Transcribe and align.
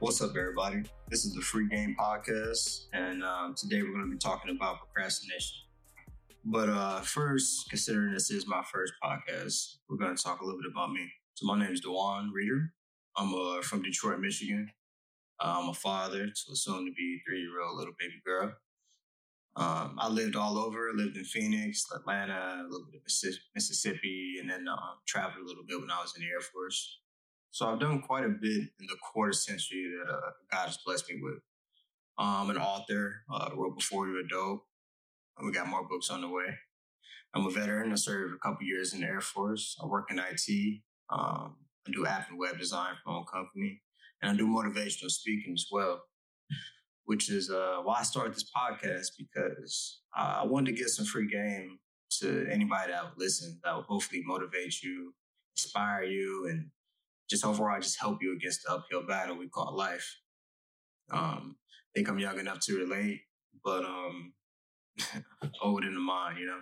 What's 0.00 0.22
up, 0.22 0.30
everybody? 0.34 0.84
This 1.10 1.26
is 1.26 1.34
the 1.34 1.42
Free 1.42 1.68
Game 1.68 1.94
Podcast, 2.00 2.86
and 2.94 3.22
um, 3.22 3.54
today 3.54 3.82
we're 3.82 3.92
going 3.92 4.06
to 4.06 4.10
be 4.10 4.16
talking 4.16 4.50
about 4.50 4.78
procrastination. 4.78 5.58
But 6.42 6.70
uh, 6.70 7.00
first, 7.02 7.68
considering 7.68 8.14
this 8.14 8.30
is 8.30 8.46
my 8.46 8.62
first 8.72 8.94
podcast, 9.04 9.76
we're 9.90 9.98
going 9.98 10.16
to 10.16 10.22
talk 10.22 10.40
a 10.40 10.44
little 10.46 10.58
bit 10.58 10.70
about 10.72 10.90
me. 10.90 11.06
So, 11.34 11.44
my 11.44 11.58
name 11.58 11.70
is 11.74 11.80
Dewan 11.80 12.32
Reeder. 12.34 12.72
I'm 13.18 13.34
uh, 13.34 13.60
from 13.60 13.82
Detroit, 13.82 14.20
Michigan. 14.20 14.70
Uh, 15.38 15.56
I'm 15.58 15.68
a 15.68 15.74
father 15.74 16.24
to 16.24 16.52
a 16.52 16.56
soon 16.56 16.86
to 16.86 16.92
be 16.92 17.20
three 17.28 17.40
year 17.40 17.60
old 17.62 17.76
little 17.76 17.92
baby 18.00 18.22
girl. 18.24 18.54
Um, 19.56 19.98
I 20.00 20.08
lived 20.08 20.34
all 20.34 20.56
over, 20.56 20.92
lived 20.94 21.18
in 21.18 21.24
Phoenix, 21.24 21.84
Atlanta, 21.94 22.62
a 22.62 22.64
little 22.70 22.86
bit 22.90 23.02
of 23.02 23.34
Mississippi, 23.54 24.36
and 24.40 24.48
then 24.48 24.66
um, 24.66 24.96
traveled 25.06 25.44
a 25.44 25.46
little 25.46 25.64
bit 25.68 25.78
when 25.78 25.90
I 25.90 26.00
was 26.00 26.14
in 26.16 26.22
the 26.22 26.30
Air 26.30 26.40
Force. 26.40 27.00
So 27.52 27.66
I've 27.66 27.80
done 27.80 28.00
quite 28.02 28.24
a 28.24 28.28
bit 28.28 28.68
in 28.78 28.86
the 28.86 28.96
quarter 29.12 29.32
century 29.32 29.90
that 29.98 30.12
uh, 30.12 30.30
God 30.52 30.66
has 30.66 30.78
blessed 30.86 31.10
me 31.10 31.20
with. 31.20 31.40
I'm 32.16 32.42
um, 32.42 32.50
an 32.50 32.58
author, 32.58 33.22
uh, 33.32 33.50
wrote 33.56 33.76
Before 33.76 34.06
You 34.06 34.14
Were 34.14 34.28
Dope. 34.28 34.62
We 35.42 35.52
got 35.52 35.68
more 35.68 35.88
books 35.88 36.10
on 36.10 36.20
the 36.20 36.28
way. 36.28 36.54
I'm 37.34 37.46
a 37.46 37.50
veteran. 37.50 37.92
I 37.92 37.94
served 37.94 38.34
a 38.34 38.38
couple 38.38 38.66
years 38.66 38.92
in 38.92 39.00
the 39.00 39.06
Air 39.06 39.20
Force. 39.20 39.76
I 39.82 39.86
work 39.86 40.10
in 40.10 40.18
IT. 40.18 40.80
Um, 41.08 41.56
I 41.88 41.92
do 41.92 42.06
app 42.06 42.28
and 42.28 42.38
web 42.38 42.58
design 42.58 42.94
for 43.02 43.10
my 43.10 43.18
own 43.18 43.24
company, 43.24 43.80
and 44.20 44.30
I 44.30 44.36
do 44.36 44.46
motivational 44.46 45.10
speaking 45.10 45.54
as 45.54 45.66
well. 45.72 46.02
Which 47.04 47.30
is 47.30 47.50
uh, 47.50 47.78
why 47.82 48.00
I 48.00 48.02
started 48.02 48.34
this 48.34 48.50
podcast 48.54 49.08
because 49.18 50.02
I 50.14 50.44
wanted 50.44 50.72
to 50.72 50.78
get 50.78 50.90
some 50.90 51.06
free 51.06 51.26
game 51.26 51.78
to 52.20 52.46
anybody 52.50 52.92
that 52.92 53.02
would 53.04 53.18
listen, 53.18 53.58
that 53.64 53.74
would 53.74 53.86
hopefully 53.86 54.22
motivate 54.24 54.82
you, 54.82 55.14
inspire 55.56 56.04
you, 56.04 56.48
and 56.50 56.70
just 57.30 57.44
overall 57.44 57.80
just 57.80 58.00
help 58.00 58.18
you 58.20 58.34
against 58.34 58.64
the 58.64 58.72
uphill 58.72 59.06
battle 59.06 59.38
we 59.38 59.48
call 59.48 59.74
life. 59.74 60.18
Um, 61.12 61.56
I 61.62 61.90
think 61.94 62.08
I'm 62.08 62.18
young 62.18 62.38
enough 62.38 62.58
to 62.66 62.76
relate, 62.76 63.22
but 63.64 63.84
um, 63.84 64.32
old 65.62 65.84
in 65.84 65.94
the 65.94 66.00
mind, 66.00 66.38
you 66.38 66.46
know. 66.46 66.60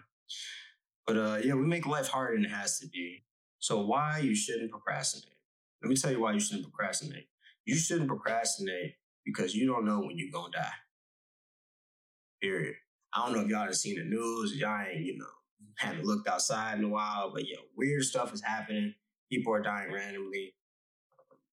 But 1.06 1.16
uh, 1.16 1.38
yeah, 1.42 1.54
we 1.54 1.62
make 1.62 1.86
life 1.86 2.08
harder 2.08 2.36
than 2.36 2.44
it 2.44 2.50
has 2.50 2.78
to 2.80 2.88
be. 2.88 3.24
So 3.58 3.80
why 3.80 4.18
you 4.18 4.34
shouldn't 4.34 4.70
procrastinate? 4.70 5.34
Let 5.82 5.88
me 5.88 5.96
tell 5.96 6.12
you 6.12 6.20
why 6.20 6.32
you 6.32 6.40
shouldn't 6.40 6.64
procrastinate. 6.64 7.28
You 7.64 7.76
shouldn't 7.76 8.08
procrastinate 8.08 8.94
because 9.24 9.54
you 9.54 9.66
don't 9.66 9.86
know 9.86 10.00
when 10.00 10.16
you're 10.16 10.30
gonna 10.32 10.52
die. 10.52 10.72
Period. 12.42 12.74
I 13.14 13.24
don't 13.24 13.34
know 13.34 13.42
if 13.42 13.48
y'all 13.48 13.64
have 13.64 13.74
seen 13.74 13.96
the 13.96 14.04
news, 14.04 14.54
y'all 14.54 14.86
ain't, 14.86 15.00
you 15.00 15.16
know, 15.16 15.24
haven't 15.76 16.04
looked 16.04 16.28
outside 16.28 16.78
in 16.78 16.84
a 16.84 16.88
while, 16.88 17.32
but 17.32 17.48
yeah, 17.48 17.56
weird 17.74 18.04
stuff 18.04 18.34
is 18.34 18.42
happening. 18.42 18.94
People 19.30 19.54
are 19.54 19.62
dying 19.62 19.92
randomly 19.92 20.54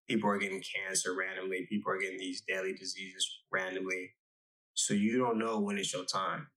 people 0.08 0.30
are 0.30 0.38
getting 0.38 0.61
cancer 0.61 1.16
randomly, 1.16 1.66
people 1.70 1.92
are 1.92 2.00
getting 2.00 2.20
these 2.20 2.42
deadly 2.42 2.73
diseases 2.73 3.39
randomly. 3.52 4.12
So 4.73 4.94
you 4.94 5.17
don't 5.17 5.39
know 5.39 5.59
when 5.59 5.78
it's 5.78 5.94
your 5.94 6.06
time. 6.06 6.47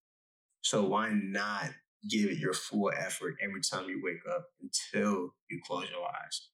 So 0.62 0.84
why 0.84 1.10
not 1.12 1.70
give 2.08 2.30
it 2.30 2.38
your 2.38 2.52
full 2.52 2.90
effort 2.96 3.36
every 3.42 3.60
time 3.60 3.88
you 3.88 4.00
wake 4.02 4.22
up 4.30 4.46
until 4.60 5.34
you 5.50 5.60
close 5.66 5.88
your 5.90 6.06
eyes? 6.06 6.48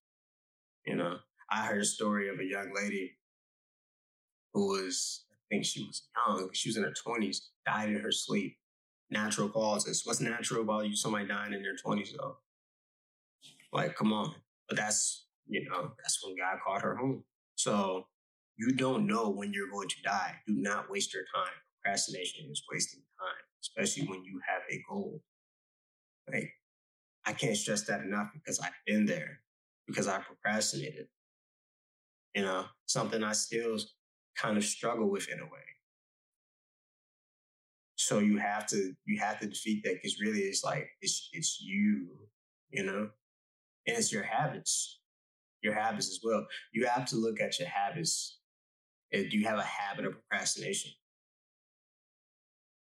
You 0.87 0.97
know, 0.97 1.17
I 1.51 1.67
heard 1.67 1.81
a 1.81 1.87
story 1.87 2.29
of 2.29 2.39
a 2.39 2.45
young 2.45 2.73
lady 2.75 3.17
who 4.53 4.69
was, 4.69 5.25
I 5.33 5.37
think 5.51 5.65
she 5.65 5.83
was 5.83 6.03
young, 6.27 6.51
she 6.53 6.69
was 6.69 6.77
in 6.77 6.85
her 6.85 6.93
20s, 7.07 7.39
died 7.67 7.89
in 7.89 8.01
her 8.01 8.13
sleep. 8.13 8.59
Natural 9.11 9.49
causes. 9.49 10.03
What's 10.05 10.21
natural 10.21 10.63
about 10.63 10.87
you 10.87 10.97
somebody 10.97 11.27
dying 11.27 11.53
in 11.53 11.63
their 11.63 11.77
20s 11.77 12.17
though? 12.17 12.39
Like, 13.73 13.95
come 13.97 14.13
on. 14.13 14.35
But 14.69 14.77
that's 14.77 15.24
you 15.47 15.69
know, 15.69 15.93
that's 15.99 16.25
when 16.25 16.37
God 16.37 16.59
called 16.65 16.83
her 16.83 16.97
home. 16.97 17.25
So 17.57 18.07
you 18.57 18.73
don't 18.73 19.07
know 19.07 19.31
when 19.31 19.53
you're 19.53 19.71
going 19.71 19.89
to 19.89 20.03
die. 20.03 20.35
Do 20.47 20.55
not 20.57 20.91
waste 20.91 21.13
your 21.13 21.25
time. 21.35 21.53
Procrastination 21.83 22.49
is 22.51 22.63
wasting 22.71 23.03
time, 23.21 23.43
especially 23.63 24.07
when 24.07 24.25
you 24.25 24.41
have 24.47 24.63
a 24.71 24.83
goal. 24.89 25.21
Like, 26.33 26.51
I 27.27 27.33
can't 27.33 27.57
stress 27.57 27.83
that 27.87 28.01
enough 28.01 28.29
because 28.33 28.61
I've 28.61 28.73
been 28.87 29.07
there, 29.07 29.41
because 29.87 30.09
I 30.09 30.19
procrastinated. 30.19 31.07
You 32.35 32.43
know, 32.43 32.65
something 32.87 33.23
I 33.23 33.33
still 33.33 33.79
kind 34.37 34.57
of 34.57 34.65
struggle 34.65 35.11
with 35.11 35.29
in 35.29 35.39
a 35.39 35.45
way. 35.45 35.51
So 37.97 38.19
you 38.19 38.39
have 38.39 38.67
to 38.69 38.93
you 39.05 39.21
have 39.21 39.39
to 39.41 39.47
defeat 39.47 39.85
that 39.85 39.95
because 39.95 40.21
really 40.21 40.41
it's 40.41 40.65
like 40.65 40.89
it's 41.01 41.29
it's 41.33 41.61
you, 41.63 42.09
you 42.71 42.85
know, 42.85 43.09
and 43.87 43.97
it's 43.97 44.13
your 44.13 44.25
habits 44.25 45.01
your 45.65 45.75
habits 45.75 46.09
as 46.09 46.21
well. 46.23 46.47
You 46.73 46.87
have 46.87 47.07
to 47.07 47.17
look 47.17 47.41
at 47.41 47.59
your 47.59 47.69
habits. 47.69 48.39
Do 49.13 49.37
you 49.39 49.47
have 49.47 49.59
a 49.59 49.63
habit 49.63 50.05
of 50.05 50.13
procrastination? 50.13 50.93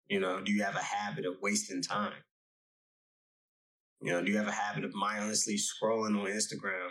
You 0.08 0.20
know, 0.20 0.42
do 0.42 0.52
you 0.52 0.64
have 0.64 0.76
a 0.76 0.84
habit 0.84 1.26
of 1.26 1.36
wasting 1.42 1.82
time? 1.82 2.14
You 4.02 4.12
know, 4.12 4.24
do 4.24 4.32
you 4.32 4.38
have 4.38 4.48
a 4.48 4.52
habit 4.52 4.84
of 4.84 4.94
mindlessly 4.94 5.56
scrolling 5.58 6.20
on 6.20 6.28
Instagram? 6.28 6.90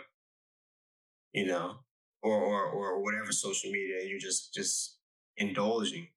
You 1.33 1.47
know, 1.47 1.75
or 2.21 2.35
or 2.35 2.69
or 2.69 3.03
whatever 3.03 3.31
social 3.31 3.71
media, 3.71 4.05
you're 4.07 4.19
just 4.19 4.53
just 4.53 4.97
indulging. 5.37 6.07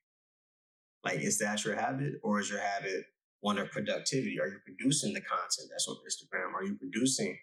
Like, 1.05 1.21
is 1.21 1.39
that 1.39 1.65
your 1.65 1.77
habit, 1.77 2.15
or 2.23 2.41
is 2.41 2.51
your 2.51 2.61
habit 2.61 3.05
one 3.41 3.59
of 3.59 3.71
productivity? 3.71 4.41
Are 4.41 4.49
you 4.49 4.59
producing 4.65 5.13
the 5.13 5.21
content 5.21 5.69
that's 5.71 5.87
on 5.87 5.97
Instagram? 6.09 6.55
Are 6.55 6.65
you 6.65 6.77
producing, 6.77 7.37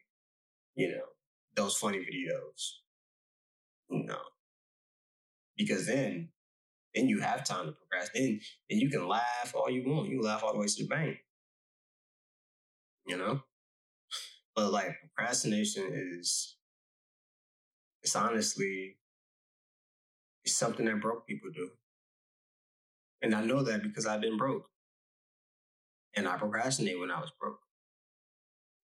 you 0.76 0.90
know, 0.90 1.06
those 1.56 1.78
funny 1.78 2.00
videos. 2.00 2.78
Know, 3.90 4.22
because 5.58 5.86
then, 5.86 6.30
then 6.96 7.10
you 7.10 7.20
have 7.20 7.44
time 7.44 7.66
to 7.66 7.74
progress. 7.74 8.10
Then, 8.16 8.40
then 8.70 8.80
you 8.80 8.90
can 8.90 9.06
laugh 9.06 9.54
all 9.54 9.70
you 9.70 9.84
want. 9.86 10.10
You 10.10 10.22
laugh 10.22 10.44
all 10.44 10.54
the 10.54 10.60
way 10.60 10.66
to 10.66 10.84
the 10.84 10.88
bank. 10.88 11.18
You 13.06 13.18
know, 13.18 13.42
but 14.56 14.72
like 14.72 14.96
procrastination 15.02 15.90
is, 15.92 16.56
it's 18.02 18.16
honestly, 18.16 18.98
it's 20.46 20.56
something 20.56 20.86
that 20.86 21.02
broke 21.02 21.28
people 21.28 21.50
do. 21.54 21.72
And 23.22 23.36
I 23.36 23.44
know 23.44 23.64
that 23.64 23.84
because 23.84 24.06
I've 24.06 24.22
been 24.22 24.38
broke. 24.38 24.68
And 26.16 26.28
I 26.28 26.38
procrastinate 26.38 27.00
when 27.00 27.12
I 27.12 27.20
was 27.20 27.32
broke. 27.40 27.60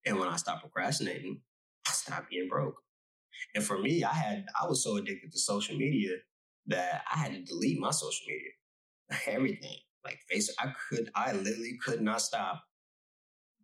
And 0.06 0.20
when 0.20 0.30
I 0.30 0.38
stopped 0.38 0.62
procrastinating, 0.62 1.42
I 1.88 1.92
stopped 1.92 2.30
being 2.30 2.48
broke. 2.50 2.76
And 3.56 3.64
for 3.64 3.80
me, 3.80 4.04
I 4.04 4.14
had 4.14 4.46
I 4.60 4.68
was 4.68 4.84
so 4.84 4.98
addicted 4.98 5.32
to 5.32 5.40
social 5.40 5.78
media 5.78 6.12
that 6.68 7.04
I 7.14 7.18
had 7.18 7.34
to 7.34 7.44
delete 7.44 7.80
my 7.80 7.92
social 7.92 8.26
media, 8.28 9.22
everything. 9.36 9.78
Like 10.04 10.20
Facebook, 10.32 10.56
I 10.60 10.74
could 10.90 11.10
I 11.16 11.34
literally 11.34 11.78
could 11.84 12.02
not 12.02 12.22
stop 12.22 12.64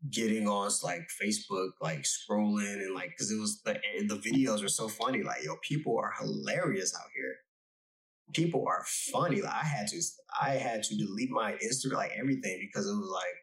getting 0.10 0.48
on 0.48 0.70
like 0.84 1.08
Facebook, 1.22 1.70
like 1.82 2.04
scrolling 2.04 2.74
and 2.74 2.94
like 2.94 3.10
because 3.10 3.32
it 3.32 3.40
was 3.40 3.62
the 3.64 3.80
the 4.08 4.16
videos 4.16 4.62
were 4.62 4.68
so 4.68 4.88
funny. 4.88 5.24
Like 5.24 5.44
yo, 5.44 5.56
people 5.62 5.98
are 5.98 6.14
hilarious 6.20 6.94
out 6.96 7.10
here. 7.16 7.36
People 8.34 8.66
are 8.68 8.84
funny. 9.12 9.42
Like 9.42 9.54
I 9.54 9.66
had 9.66 9.88
to 9.88 10.02
I 10.42 10.52
had 10.52 10.84
to 10.84 10.98
delete 10.98 11.32
my 11.32 11.54
Instagram, 11.54 11.96
like 11.96 12.12
everything, 12.20 12.60
because 12.60 12.88
it 12.88 12.94
was 12.94 13.10
like 13.14 13.43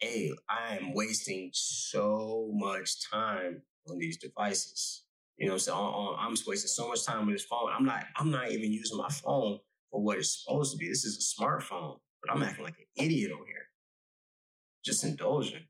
hey, 0.00 0.32
I 0.48 0.76
am 0.76 0.94
wasting 0.94 1.50
so 1.52 2.50
much 2.52 3.08
time 3.10 3.62
on 3.88 3.98
these 3.98 4.18
devices. 4.18 5.04
You 5.38 5.48
know, 5.48 5.58
so 5.58 5.74
I'm 6.18 6.34
just 6.34 6.48
wasting 6.48 6.68
so 6.68 6.88
much 6.88 7.04
time 7.04 7.20
on 7.20 7.32
this 7.32 7.44
phone. 7.44 7.70
I'm 7.76 7.84
not. 7.84 8.04
I'm 8.16 8.30
not 8.30 8.50
even 8.50 8.72
using 8.72 8.96
my 8.96 9.08
phone 9.08 9.58
for 9.90 10.02
what 10.02 10.18
it's 10.18 10.42
supposed 10.42 10.72
to 10.72 10.78
be. 10.78 10.88
This 10.88 11.04
is 11.04 11.16
a 11.18 11.42
smartphone, 11.42 11.98
but 12.22 12.32
I'm 12.32 12.42
acting 12.42 12.64
like 12.64 12.78
an 12.78 13.04
idiot 13.04 13.32
on 13.32 13.46
here, 13.46 13.68
just 14.84 15.04
indulging. 15.04 15.64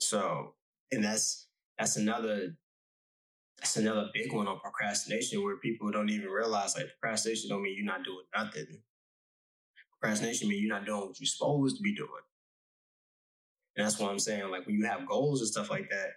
So, 0.00 0.54
and 0.90 1.04
that's 1.04 1.48
that's 1.78 1.96
another 1.96 2.56
that's 3.58 3.76
another 3.76 4.08
big 4.14 4.32
one 4.32 4.48
on 4.48 4.58
procrastination 4.60 5.42
where 5.42 5.56
people 5.56 5.90
don't 5.90 6.08
even 6.08 6.28
realize 6.28 6.76
like 6.76 6.86
procrastination 7.00 7.50
don't 7.50 7.62
mean 7.62 7.76
you're 7.76 7.84
not 7.84 8.04
doing 8.04 8.24
nothing. 8.34 8.80
Procrastination 10.00 10.48
mean 10.48 10.62
you're 10.62 10.74
not 10.74 10.86
doing 10.86 11.00
what 11.00 11.20
you're 11.20 11.26
supposed 11.26 11.76
to 11.76 11.82
be 11.82 11.94
doing. 11.94 12.08
And 13.78 13.86
that's 13.86 14.00
what 14.00 14.10
I'm 14.10 14.18
saying. 14.18 14.50
Like 14.50 14.66
when 14.66 14.74
you 14.74 14.86
have 14.86 15.06
goals 15.06 15.40
and 15.40 15.48
stuff 15.48 15.70
like 15.70 15.88
that, 15.90 16.08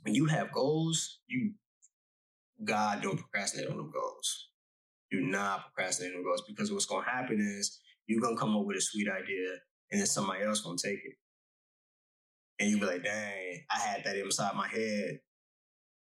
when 0.00 0.14
you 0.14 0.24
have 0.26 0.50
goals, 0.50 1.18
you 1.26 1.52
God 2.64 3.02
don't 3.02 3.18
procrastinate 3.18 3.68
on 3.68 3.76
them 3.76 3.92
goals. 3.92 4.48
Do 5.10 5.20
not 5.20 5.66
procrastinate 5.66 6.16
on 6.16 6.24
goals 6.24 6.42
because 6.48 6.72
what's 6.72 6.86
gonna 6.86 7.04
happen 7.04 7.38
is 7.38 7.78
you're 8.06 8.22
gonna 8.22 8.38
come 8.38 8.56
up 8.56 8.64
with 8.64 8.78
a 8.78 8.80
sweet 8.80 9.08
idea 9.08 9.50
and 9.90 10.00
then 10.00 10.06
somebody 10.06 10.42
else 10.42 10.62
gonna 10.62 10.78
take 10.82 11.00
it. 11.04 11.16
And 12.58 12.70
you 12.70 12.80
be 12.80 12.86
like, 12.86 13.04
dang, 13.04 13.64
I 13.70 13.78
had 13.78 14.04
that 14.04 14.16
inside 14.16 14.56
my 14.56 14.68
head. 14.68 15.18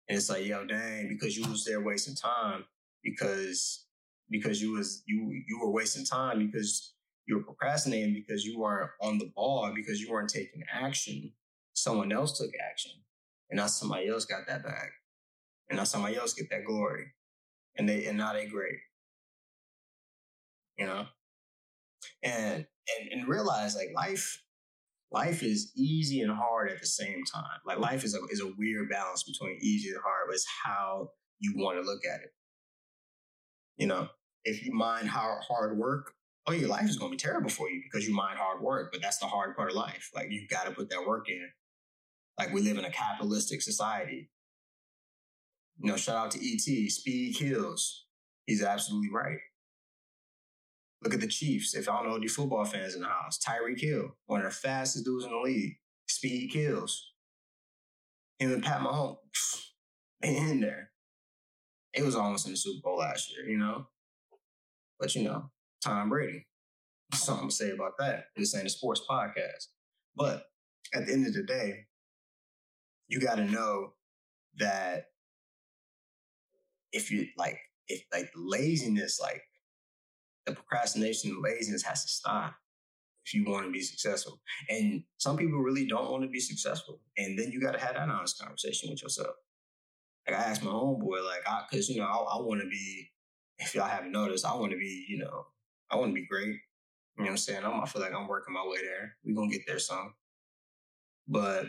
And 0.07 0.17
it's 0.17 0.29
like, 0.29 0.45
yo, 0.45 0.65
dang, 0.65 1.07
because 1.07 1.35
you 1.35 1.49
was 1.49 1.65
there 1.65 1.81
wasting 1.81 2.15
time 2.15 2.65
because 3.03 3.87
because 4.29 4.61
you 4.61 4.73
was 4.73 5.01
you 5.07 5.31
you 5.47 5.59
were 5.59 5.71
wasting 5.71 6.05
time 6.05 6.45
because 6.45 6.93
you 7.27 7.37
were 7.37 7.43
procrastinating 7.43 8.13
because 8.13 8.45
you 8.45 8.59
weren't 8.59 8.91
on 9.01 9.17
the 9.19 9.31
ball 9.35 9.71
because 9.75 10.01
you 10.01 10.11
weren't 10.11 10.29
taking 10.29 10.63
action. 10.71 11.33
Someone 11.73 12.11
else 12.11 12.37
took 12.37 12.51
action, 12.71 12.91
and 13.49 13.57
now 13.57 13.67
somebody 13.67 14.07
else 14.09 14.25
got 14.25 14.47
that 14.47 14.63
bag. 14.63 14.89
and 15.69 15.77
now 15.77 15.83
somebody 15.85 16.17
else 16.17 16.33
get 16.33 16.49
that 16.49 16.65
glory, 16.65 17.13
and 17.77 17.87
they 17.89 18.05
and 18.05 18.17
now 18.17 18.33
they 18.33 18.47
great. 18.47 18.79
You 20.77 20.87
know, 20.87 21.05
and 22.23 22.65
and 22.99 23.09
and 23.11 23.27
realize 23.27 23.75
like 23.75 23.89
life 23.95 24.43
life 25.11 25.43
is 25.43 25.71
easy 25.75 26.21
and 26.21 26.31
hard 26.31 26.71
at 26.71 26.79
the 26.81 26.87
same 26.87 27.23
time. 27.25 27.59
Like 27.65 27.79
life 27.79 28.03
is 28.03 28.15
a 28.15 28.19
is 28.31 28.41
a 28.41 28.53
weird 28.57 28.89
balance 28.89 29.23
between 29.23 29.57
easy 29.61 29.89
and 29.89 29.99
hard, 30.03 30.27
but 30.27 30.35
it's 30.35 30.47
how 30.65 31.11
you 31.39 31.53
want 31.57 31.77
to 31.77 31.83
look 31.89 32.01
at 32.05 32.21
it. 32.21 32.33
You 33.77 33.87
know, 33.87 34.09
if 34.45 34.65
you 34.65 34.73
mind 34.73 35.09
hard 35.09 35.43
hard 35.47 35.77
work, 35.77 36.13
oh, 36.47 36.53
your 36.53 36.69
life 36.69 36.89
is 36.89 36.97
going 36.97 37.11
to 37.11 37.15
be 37.15 37.21
terrible 37.21 37.49
for 37.49 37.69
you 37.69 37.81
because 37.83 38.07
you 38.07 38.13
mind 38.13 38.37
hard 38.37 38.61
work. 38.61 38.91
But 38.91 39.01
that's 39.01 39.19
the 39.19 39.27
hard 39.27 39.55
part 39.55 39.69
of 39.69 39.75
life. 39.75 40.09
Like 40.13 40.31
you 40.31 40.47
got 40.47 40.65
to 40.65 40.71
put 40.71 40.89
that 40.89 41.05
work 41.05 41.29
in. 41.29 41.47
Like 42.37 42.53
we 42.53 42.61
live 42.61 42.77
in 42.77 42.85
a 42.85 42.91
capitalistic 42.91 43.61
society. 43.61 44.29
You 45.77 45.91
know, 45.91 45.97
shout 45.97 46.17
out 46.17 46.31
to 46.31 46.39
ET. 46.39 46.91
Speed 46.91 47.35
kills. 47.35 48.05
He's 48.45 48.63
absolutely 48.63 49.09
right. 49.11 49.37
Look 51.03 51.13
at 51.13 51.19
the 51.19 51.27
Chiefs. 51.27 51.75
If 51.75 51.89
I 51.89 51.97
don't 51.97 52.09
know 52.09 52.15
any 52.15 52.27
football 52.27 52.65
fans 52.65 52.95
in 52.95 53.01
the 53.01 53.07
house, 53.07 53.39
Tyreek 53.39 53.79
Hill, 53.79 54.15
one 54.27 54.41
of 54.41 54.45
the 54.45 54.51
fastest 54.51 55.05
dudes 55.05 55.25
in 55.25 55.31
the 55.31 55.37
league. 55.37 55.77
Speed 56.07 56.51
kills. 56.51 57.13
Him 58.39 58.53
and 58.53 58.63
Pat 58.63 58.81
Mahomes, 58.81 59.17
they 60.21 60.35
in 60.35 60.61
there. 60.61 60.91
It 61.93 62.03
was 62.03 62.15
almost 62.15 62.45
in 62.45 62.53
the 62.53 62.57
Super 62.57 62.81
Bowl 62.83 62.97
last 62.97 63.31
year, 63.31 63.47
you 63.47 63.57
know. 63.57 63.87
But 64.99 65.15
you 65.15 65.23
know, 65.23 65.49
Tom 65.83 66.09
Brady. 66.09 66.45
I'm 67.13 67.37
gonna 67.37 67.51
say 67.51 67.71
about 67.71 67.93
that. 67.99 68.25
This 68.35 68.55
ain't 68.55 68.67
a 68.67 68.69
sports 68.69 69.01
podcast. 69.09 69.67
But 70.15 70.43
at 70.93 71.05
the 71.05 71.13
end 71.13 71.27
of 71.27 71.33
the 71.33 71.43
day, 71.43 71.85
you 73.07 73.19
gotta 73.19 73.45
know 73.45 73.93
that 74.57 75.07
if 76.91 77.11
you 77.11 77.27
like 77.37 77.59
if 77.87 78.03
like 78.13 78.31
laziness, 78.35 79.19
like 79.19 79.43
the 80.45 80.53
procrastination 80.53 81.31
and 81.31 81.43
laziness 81.43 81.83
has 81.83 82.03
to 82.03 82.09
stop 82.09 82.55
if 83.25 83.33
you 83.33 83.45
want 83.45 83.65
to 83.65 83.71
be 83.71 83.81
successful. 83.81 84.39
And 84.69 85.03
some 85.17 85.37
people 85.37 85.59
really 85.59 85.85
don't 85.85 86.09
want 86.09 86.23
to 86.23 86.29
be 86.29 86.39
successful. 86.39 86.99
And 87.17 87.37
then 87.37 87.51
you 87.51 87.61
got 87.61 87.73
to 87.73 87.79
have 87.79 87.93
that 87.93 88.09
honest 88.09 88.39
conversation 88.39 88.89
with 88.89 89.03
yourself. 89.03 89.35
Like 90.27 90.39
I 90.39 90.43
asked 90.43 90.63
my 90.63 90.71
homeboy, 90.71 91.25
like, 91.25 91.47
I, 91.47 91.63
cause 91.71 91.89
you 91.89 91.99
know, 91.99 92.05
I, 92.07 92.37
I 92.37 92.41
want 92.41 92.61
to 92.61 92.67
be, 92.67 93.11
if 93.59 93.75
y'all 93.75 93.87
haven't 93.87 94.11
noticed, 94.11 94.45
I 94.45 94.55
want 94.55 94.71
to 94.71 94.77
be, 94.77 95.05
you 95.07 95.19
know, 95.19 95.45
I 95.91 95.97
want 95.97 96.11
to 96.11 96.15
be 96.15 96.25
great. 96.25 96.47
You 97.17 97.25
know 97.25 97.25
what 97.25 97.29
I'm 97.31 97.37
saying? 97.37 97.65
I'm, 97.65 97.81
I 97.81 97.85
feel 97.85 98.01
like 98.01 98.13
I'm 98.13 98.27
working 98.27 98.53
my 98.53 98.65
way 98.65 98.77
there. 98.81 99.15
we 99.25 99.33
going 99.33 99.49
to 99.49 99.57
get 99.57 99.67
there 99.67 99.79
some. 99.79 100.13
But 101.27 101.67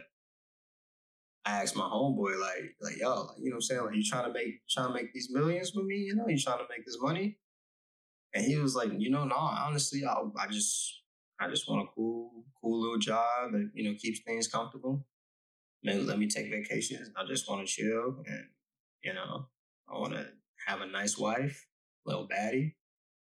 I 1.45 1.63
asked 1.63 1.77
my 1.77 1.85
homeboy, 1.85 2.41
like, 2.41 2.77
like, 2.81 2.99
yo, 2.99 3.09
like, 3.09 3.39
you 3.39 3.51
know 3.51 3.55
what 3.55 3.57
I'm 3.57 3.61
saying? 3.63 3.85
Like, 3.85 3.95
you 3.97 4.05
trying 4.05 4.27
to 4.27 4.33
make, 4.33 4.61
trying 4.71 4.89
to 4.89 4.95
make 4.95 5.13
these 5.13 5.29
millions 5.31 5.73
with 5.75 5.87
me? 5.87 5.97
You 5.97 6.15
know, 6.15 6.29
you 6.29 6.39
trying 6.39 6.59
to 6.59 6.67
make 6.71 6.87
this 6.87 6.99
money? 7.01 7.39
And 8.35 8.45
he 8.45 8.57
was 8.57 8.75
like, 8.75 8.91
you 8.97 9.11
know, 9.11 9.25
no, 9.25 9.37
honestly, 9.37 10.05
I, 10.05 10.15
I 10.39 10.47
just, 10.47 11.03
I 11.43 11.49
just 11.49 11.69
want 11.69 11.83
a 11.83 11.93
cool, 11.93 12.31
cool 12.61 12.81
little 12.81 12.99
job 12.99 13.53
that 13.53 13.71
you 13.75 13.91
know 13.91 13.97
keeps 13.99 14.21
things 14.21 14.47
comfortable. 14.47 15.05
Man, 15.83 16.07
let 16.07 16.19
me 16.19 16.29
take 16.29 16.51
vacations. 16.51 17.11
I 17.17 17.27
just 17.27 17.49
want 17.51 17.67
to 17.67 17.73
chill, 17.73 18.23
and 18.27 18.47
you 19.03 19.13
know, 19.13 19.47
I 19.93 19.99
want 19.99 20.13
to 20.13 20.29
have 20.67 20.81
a 20.81 20.87
nice 20.87 21.19
wife, 21.19 21.67
little 22.07 22.29
baddie, 22.29 22.75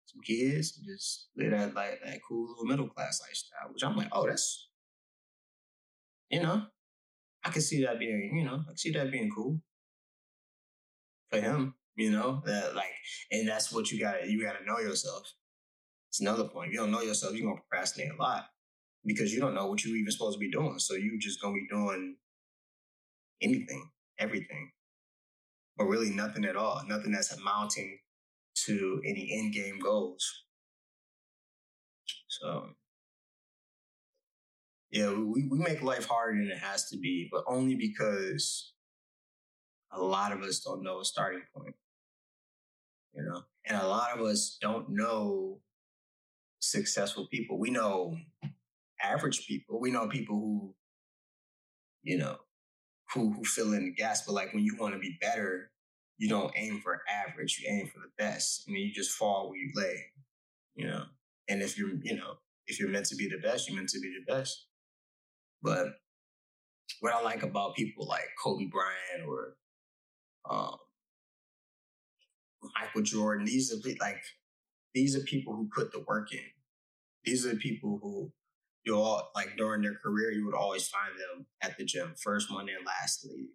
some 0.06 0.22
kids, 0.22 0.72
just 0.86 1.30
live 1.36 1.52
that 1.52 1.74
like 1.74 2.00
that 2.04 2.20
cool 2.28 2.50
little 2.50 2.66
middle 2.66 2.88
class 2.88 3.22
lifestyle. 3.22 3.74
Which 3.74 3.84
I'm 3.84 3.96
like, 3.96 4.10
oh, 4.12 4.28
that's, 4.28 4.70
you 6.30 6.42
know, 6.42 6.64
I 7.44 7.50
can 7.50 7.62
see 7.62 7.84
that 7.84 8.00
being, 8.00 8.36
you 8.36 8.44
know, 8.44 8.62
I 8.62 8.68
can 8.68 8.78
see 8.78 8.92
that 8.92 9.12
being 9.12 9.30
cool. 9.30 9.62
For 11.30 11.40
him 11.40 11.76
you 11.96 12.12
know 12.12 12.42
that 12.46 12.76
like 12.76 12.92
and 13.32 13.48
that's 13.48 13.72
what 13.72 13.92
you 13.92 14.00
gotta 14.00 14.30
you 14.30 14.44
gotta 14.44 14.66
know 14.66 14.80
yourself. 14.80 15.24
It's 16.10 16.20
another 16.20 16.46
point. 16.46 16.68
If 16.68 16.74
you 16.74 16.80
don't 16.80 16.92
know 16.92 17.02
yourself 17.02 17.34
you're 17.34 17.48
gonna 17.48 17.62
procrastinate 17.70 18.12
a 18.12 18.22
lot 18.22 18.46
because 19.06 19.34
you 19.34 19.40
don't 19.40 19.54
know 19.54 19.68
what 19.68 19.84
you're 19.84 19.96
even 19.96 20.12
supposed 20.12 20.36
to 20.36 20.40
be 20.40 20.52
doing. 20.52 20.80
So 20.80 20.96
you 20.96 21.18
just 21.20 21.42
gonna 21.42 21.54
be 21.54 21.68
doing 21.70 22.18
anything 23.42 23.90
everything 24.20 24.72
but 25.78 25.86
really 25.86 26.12
nothing 26.12 26.46
at 26.46 26.56
all 26.56 26.82
nothing 26.88 27.12
that's 27.12 27.32
amounting 27.32 27.98
to 28.66 29.02
any 29.06 29.30
end 29.34 29.54
game 29.54 29.80
goals 29.80 30.44
so 32.28 32.70
yeah 34.92 35.12
we, 35.12 35.48
we 35.50 35.58
make 35.58 35.82
life 35.82 36.06
harder 36.06 36.38
than 36.38 36.52
it 36.52 36.58
has 36.58 36.90
to 36.90 36.98
be 36.98 37.28
but 37.32 37.44
only 37.48 37.76
because 37.76 38.74
a 39.94 40.02
lot 40.02 40.32
of 40.32 40.42
us 40.42 40.60
don't 40.60 40.84
know 40.84 41.00
a 41.00 41.06
starting 41.06 41.42
point 41.56 41.76
you 43.14 43.24
know, 43.24 43.42
and 43.66 43.78
a 43.78 43.88
lot 43.88 44.18
of 44.18 44.26
us 44.26 44.58
don't 44.62 44.90
know 44.90 45.60
successful 46.60 47.28
people. 47.30 47.60
We 47.60 47.70
know 47.70 48.18
average 49.02 49.46
people. 49.48 49.80
We 49.80 49.92
know 49.92 50.08
people 50.08 50.36
who, 50.36 50.76
you 52.04 52.18
know, 52.18 52.38
who 53.14 53.34
who 53.34 53.44
fill 53.44 53.74
in 53.74 53.86
the 53.86 53.92
gaps. 53.92 54.22
But 54.22 54.34
like 54.34 54.54
when 54.54 54.64
you 54.64 54.76
want 54.80 54.94
to 54.94 55.00
be 55.00 55.18
better, 55.20 55.72
you 56.22 56.30
don't 56.30 56.54
aim 56.56 56.80
for 56.84 57.02
average. 57.10 57.60
You 57.60 57.74
aim 57.74 57.88
for 57.88 58.00
the 58.00 58.12
best, 58.16 58.68
and 58.68 58.76
then 58.76 58.84
you 58.84 58.94
just 58.94 59.18
fall 59.18 59.50
where 59.50 59.58
you 59.58 59.72
lay. 59.74 60.06
You 60.76 60.86
know, 60.86 61.04
and 61.50 61.64
if 61.64 61.80
you're, 61.80 61.96
you 62.04 62.16
know, 62.16 62.36
if 62.68 62.80
you're 62.80 62.90
meant 62.90 63.08
to 63.08 63.16
be 63.16 63.28
the 63.28 63.40
best, 63.42 63.68
you're 63.68 63.76
meant 63.76 63.90
to 63.90 64.00
be 64.00 64.14
the 64.14 64.32
best. 64.32 64.68
But 65.64 65.88
what 67.00 67.14
I 67.14 67.22
like 67.24 67.42
about 67.42 67.76
people 67.76 68.08
like 68.08 68.28
Kobe 68.42 68.68
Bryant 68.68 69.28
or 69.28 69.56
um, 70.48 70.76
Michael 72.80 73.02
Jordan. 73.02 73.46
These 73.48 73.74
are 73.74 73.90
like 74.00 74.22
these 74.94 75.16
are 75.16 75.22
people 75.22 75.56
who 75.56 75.70
put 75.76 75.92
the 75.92 76.04
work 76.08 76.32
in. 76.32 76.40
These 77.24 77.48
are 77.48 77.56
people 77.56 78.00
who 78.00 78.32
you 78.86 78.96
all 78.96 79.32
like 79.34 79.58
during 79.58 79.82
their 79.82 79.96
career, 79.96 80.32
you 80.32 80.46
would 80.46 80.56
always 80.56 80.88
find 80.88 81.14
them 81.14 81.48
at 81.64 81.80
the 81.80 81.84
gym, 81.84 82.14
first 82.22 82.52
one 82.52 82.70
and 82.70 82.86
last 82.86 83.26
leave. 83.26 83.50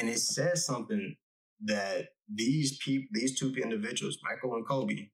And 0.00 0.08
it 0.08 0.18
says 0.18 0.64
something 0.64 1.14
that 1.66 2.08
these 2.32 2.78
people, 2.78 3.08
these 3.12 3.38
two 3.38 3.54
individuals, 3.54 4.18
Michael 4.24 4.56
and 4.56 4.66
Kobe, 4.66 5.10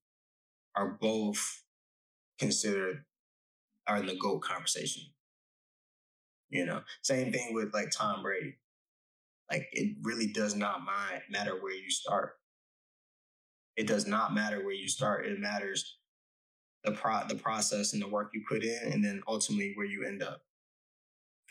are 0.76 0.96
both 1.00 1.64
considered 2.38 3.04
are 3.88 3.96
in 3.96 4.06
the 4.06 4.16
GOAT 4.16 4.42
conversation. 4.42 5.02
You 6.50 6.66
know, 6.66 6.82
same 7.02 7.32
thing 7.32 7.52
with 7.52 7.74
like 7.74 7.90
Tom 7.90 8.22
Brady. 8.22 8.58
Like 9.50 9.66
it 9.72 9.96
really 10.02 10.28
does 10.28 10.54
not 10.54 10.84
mind, 10.84 11.22
matter 11.30 11.60
where 11.60 11.74
you 11.74 11.90
start. 11.90 12.34
It 13.76 13.88
does 13.88 14.06
not 14.06 14.34
matter 14.34 14.64
where 14.64 14.74
you 14.74 14.88
start. 14.88 15.26
It 15.26 15.40
matters 15.40 15.98
the 16.84 16.92
pro 16.92 17.22
the 17.28 17.34
process 17.34 17.92
and 17.92 18.00
the 18.00 18.08
work 18.08 18.30
you 18.32 18.44
put 18.48 18.62
in, 18.62 18.92
and 18.92 19.04
then 19.04 19.20
ultimately 19.26 19.72
where 19.74 19.86
you 19.86 20.04
end 20.06 20.22
up. 20.22 20.42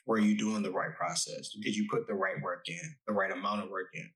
Were 0.06 0.20
you 0.20 0.38
doing 0.38 0.62
the 0.62 0.72
right 0.72 0.94
process? 0.96 1.50
Did 1.62 1.76
you 1.76 1.88
put 1.90 2.08
the 2.08 2.14
right 2.14 2.42
work 2.42 2.68
in, 2.68 2.96
the 3.08 3.14
right 3.14 3.32
amount 3.32 3.64
of 3.64 3.70
work 3.70 3.88
in? 3.94 4.10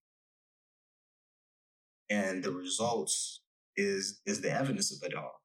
And 2.09 2.43
the 2.43 2.51
results 2.51 3.41
is 3.75 4.21
is 4.25 4.41
the 4.41 4.51
evidence 4.51 4.91
of 4.91 5.09
it 5.09 5.15
all. 5.15 5.41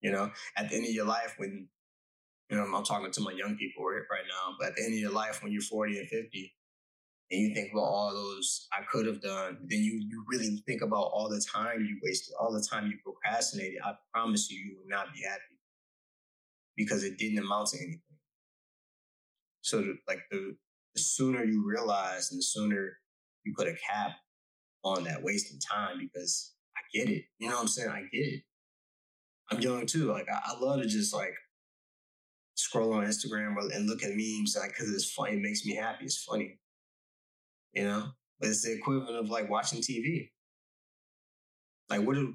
You 0.00 0.12
know, 0.12 0.30
at 0.56 0.68
the 0.68 0.76
end 0.76 0.84
of 0.84 0.92
your 0.92 1.06
life, 1.06 1.34
when 1.38 1.68
you 2.50 2.56
know, 2.56 2.64
I'm 2.64 2.84
talking 2.84 3.10
to 3.10 3.20
my 3.20 3.32
young 3.32 3.56
people 3.56 3.84
right 3.84 4.24
now, 4.28 4.54
but 4.58 4.68
at 4.68 4.76
the 4.76 4.84
end 4.84 4.94
of 4.94 4.98
your 4.98 5.12
life, 5.12 5.42
when 5.42 5.52
you're 5.52 5.60
40 5.60 5.98
and 5.98 6.08
50, 6.08 6.54
and 7.30 7.40
you 7.40 7.54
think 7.54 7.72
about 7.72 7.82
all 7.82 8.10
those 8.10 8.68
I 8.72 8.82
could 8.90 9.06
have 9.06 9.20
done, 9.20 9.58
then 9.68 9.80
you 9.80 10.00
you 10.08 10.24
really 10.28 10.62
think 10.66 10.80
about 10.82 11.10
all 11.12 11.28
the 11.28 11.44
time 11.52 11.84
you 11.84 11.98
wasted, 12.02 12.34
all 12.40 12.52
the 12.52 12.66
time 12.70 12.86
you 12.86 12.98
procrastinated. 13.04 13.78
I 13.84 13.94
promise 14.14 14.50
you, 14.50 14.58
you 14.58 14.76
will 14.78 14.88
not 14.88 15.12
be 15.12 15.22
happy 15.22 15.42
because 16.76 17.04
it 17.04 17.18
didn't 17.18 17.38
amount 17.38 17.68
to 17.68 17.78
anything. 17.78 18.00
So, 19.62 19.84
like 20.06 20.20
the 20.30 20.56
the 20.94 21.00
sooner 21.00 21.44
you 21.44 21.64
realize, 21.66 22.30
and 22.30 22.38
the 22.38 22.42
sooner 22.42 22.98
you 23.44 23.54
put 23.56 23.68
a 23.68 23.74
cap 23.88 24.12
on 24.84 25.04
that 25.04 25.22
wasting 25.22 25.58
time, 25.60 25.98
because 25.98 26.54
I 26.76 26.80
get 26.96 27.08
it. 27.08 27.24
You 27.38 27.48
know 27.48 27.56
what 27.56 27.62
I'm 27.62 27.68
saying? 27.68 27.90
I 27.90 28.02
get 28.12 28.26
it. 28.26 28.42
I'm 29.50 29.60
young 29.60 29.86
too. 29.86 30.10
Like 30.12 30.26
I, 30.30 30.52
I 30.52 30.58
love 30.60 30.80
to 30.80 30.88
just 30.88 31.14
like 31.14 31.34
scroll 32.54 32.92
on 32.92 33.04
Instagram 33.04 33.54
and 33.74 33.88
look 33.88 34.02
at 34.02 34.10
memes 34.14 34.56
like 34.58 34.70
because 34.70 34.92
it's 34.92 35.10
funny, 35.10 35.32
it 35.36 35.42
makes 35.42 35.64
me 35.64 35.74
happy. 35.74 36.04
It's 36.04 36.22
funny, 36.22 36.58
you 37.72 37.84
know. 37.84 38.08
But 38.40 38.50
it's 38.50 38.62
the 38.64 38.72
equivalent 38.72 39.16
of 39.16 39.30
like 39.30 39.48
watching 39.48 39.80
TV. 39.80 40.30
Like 41.88 42.02
what 42.02 42.14
do 42.14 42.34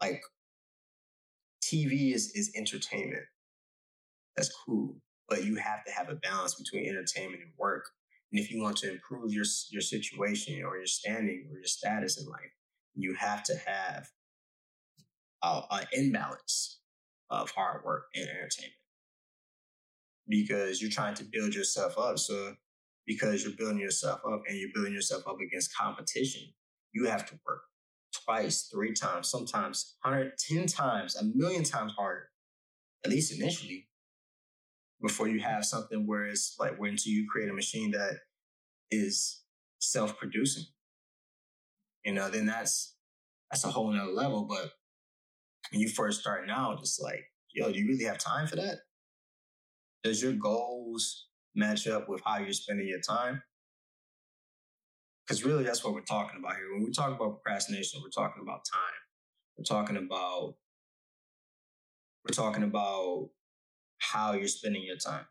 like 0.00 0.22
TV 1.62 2.14
is 2.14 2.32
is 2.34 2.52
entertainment. 2.56 3.24
That's 4.36 4.50
cool, 4.66 4.96
but 5.30 5.44
you 5.44 5.54
have 5.56 5.84
to 5.84 5.92
have 5.92 6.10
a 6.10 6.16
balance 6.16 6.54
between 6.54 6.86
entertainment 6.86 7.42
and 7.42 7.52
work. 7.56 7.86
And 8.32 8.40
if 8.40 8.50
you 8.50 8.60
want 8.60 8.76
to 8.78 8.90
improve 8.90 9.32
your 9.32 9.44
your 9.70 9.80
situation 9.80 10.62
or 10.64 10.76
your 10.76 10.86
standing 10.86 11.48
or 11.50 11.56
your 11.56 11.64
status 11.64 12.20
in 12.20 12.28
life, 12.28 12.52
you 12.94 13.14
have 13.14 13.42
to 13.44 13.54
have 13.66 14.08
uh, 15.42 15.62
an 15.70 15.86
imbalance 15.92 16.80
of 17.30 17.50
hard 17.50 17.84
work 17.84 18.06
and 18.14 18.28
entertainment 18.28 18.74
because 20.28 20.82
you're 20.82 20.90
trying 20.90 21.14
to 21.14 21.24
build 21.24 21.54
yourself 21.54 21.96
up. 21.96 22.18
So 22.18 22.54
because 23.06 23.42
you're 23.42 23.56
building 23.56 23.80
yourself 23.80 24.20
up 24.24 24.42
and 24.48 24.58
you're 24.58 24.70
building 24.74 24.92
yourself 24.92 25.26
up 25.26 25.38
against 25.40 25.76
competition. 25.76 26.42
You 26.92 27.06
have 27.06 27.26
to 27.26 27.38
work 27.46 27.62
twice, 28.24 28.68
three 28.72 28.92
times, 28.92 29.28
sometimes 29.28 29.96
110 30.02 30.66
times, 30.66 31.16
a 31.16 31.24
million 31.24 31.64
times 31.64 31.92
harder, 31.96 32.28
at 33.04 33.10
least 33.10 33.32
initially, 33.32 33.88
before 35.00 35.28
you 35.28 35.40
have 35.40 35.64
something 35.64 36.06
where 36.06 36.26
it's 36.26 36.56
like 36.58 36.78
when 36.78 36.90
until 36.90 37.12
you 37.12 37.26
create 37.30 37.48
a 37.48 37.54
machine 37.54 37.90
that 37.92 38.18
is 38.90 39.42
self-producing. 39.78 40.64
You 42.04 42.14
know, 42.14 42.28
then 42.28 42.46
that's 42.46 42.96
that's 43.50 43.64
a 43.64 43.68
whole 43.68 43.92
nother 43.92 44.10
level. 44.10 44.46
But 44.48 44.70
when 45.70 45.80
you 45.80 45.88
first 45.88 46.20
start 46.20 46.46
now, 46.46 46.76
just 46.78 47.02
like, 47.02 47.24
yo, 47.52 47.70
do 47.72 47.78
you 47.78 47.86
really 47.88 48.04
have 48.04 48.18
time 48.18 48.46
for 48.46 48.56
that? 48.56 48.78
Does 50.02 50.22
your 50.22 50.32
goals 50.32 51.26
match 51.54 51.86
up 51.86 52.08
with 52.08 52.22
how 52.24 52.38
you're 52.38 52.52
spending 52.52 52.88
your 52.88 53.00
time? 53.00 53.42
Because 55.26 55.44
really, 55.44 55.62
that's 55.62 55.84
what 55.84 55.94
we're 55.94 56.00
talking 56.00 56.40
about 56.40 56.56
here. 56.56 56.72
When 56.72 56.84
we 56.84 56.90
talk 56.90 57.08
about 57.08 57.42
procrastination, 57.42 58.00
we're 58.02 58.08
talking 58.08 58.42
about 58.42 58.64
time. 58.72 59.00
We're 59.56 59.64
talking 59.64 59.96
about 59.96 60.54
we're 62.24 62.34
talking 62.34 62.62
about 62.62 63.28
how 64.00 64.32
you're 64.32 64.48
spending 64.48 64.82
your 64.82 64.96
time. 64.96 65.26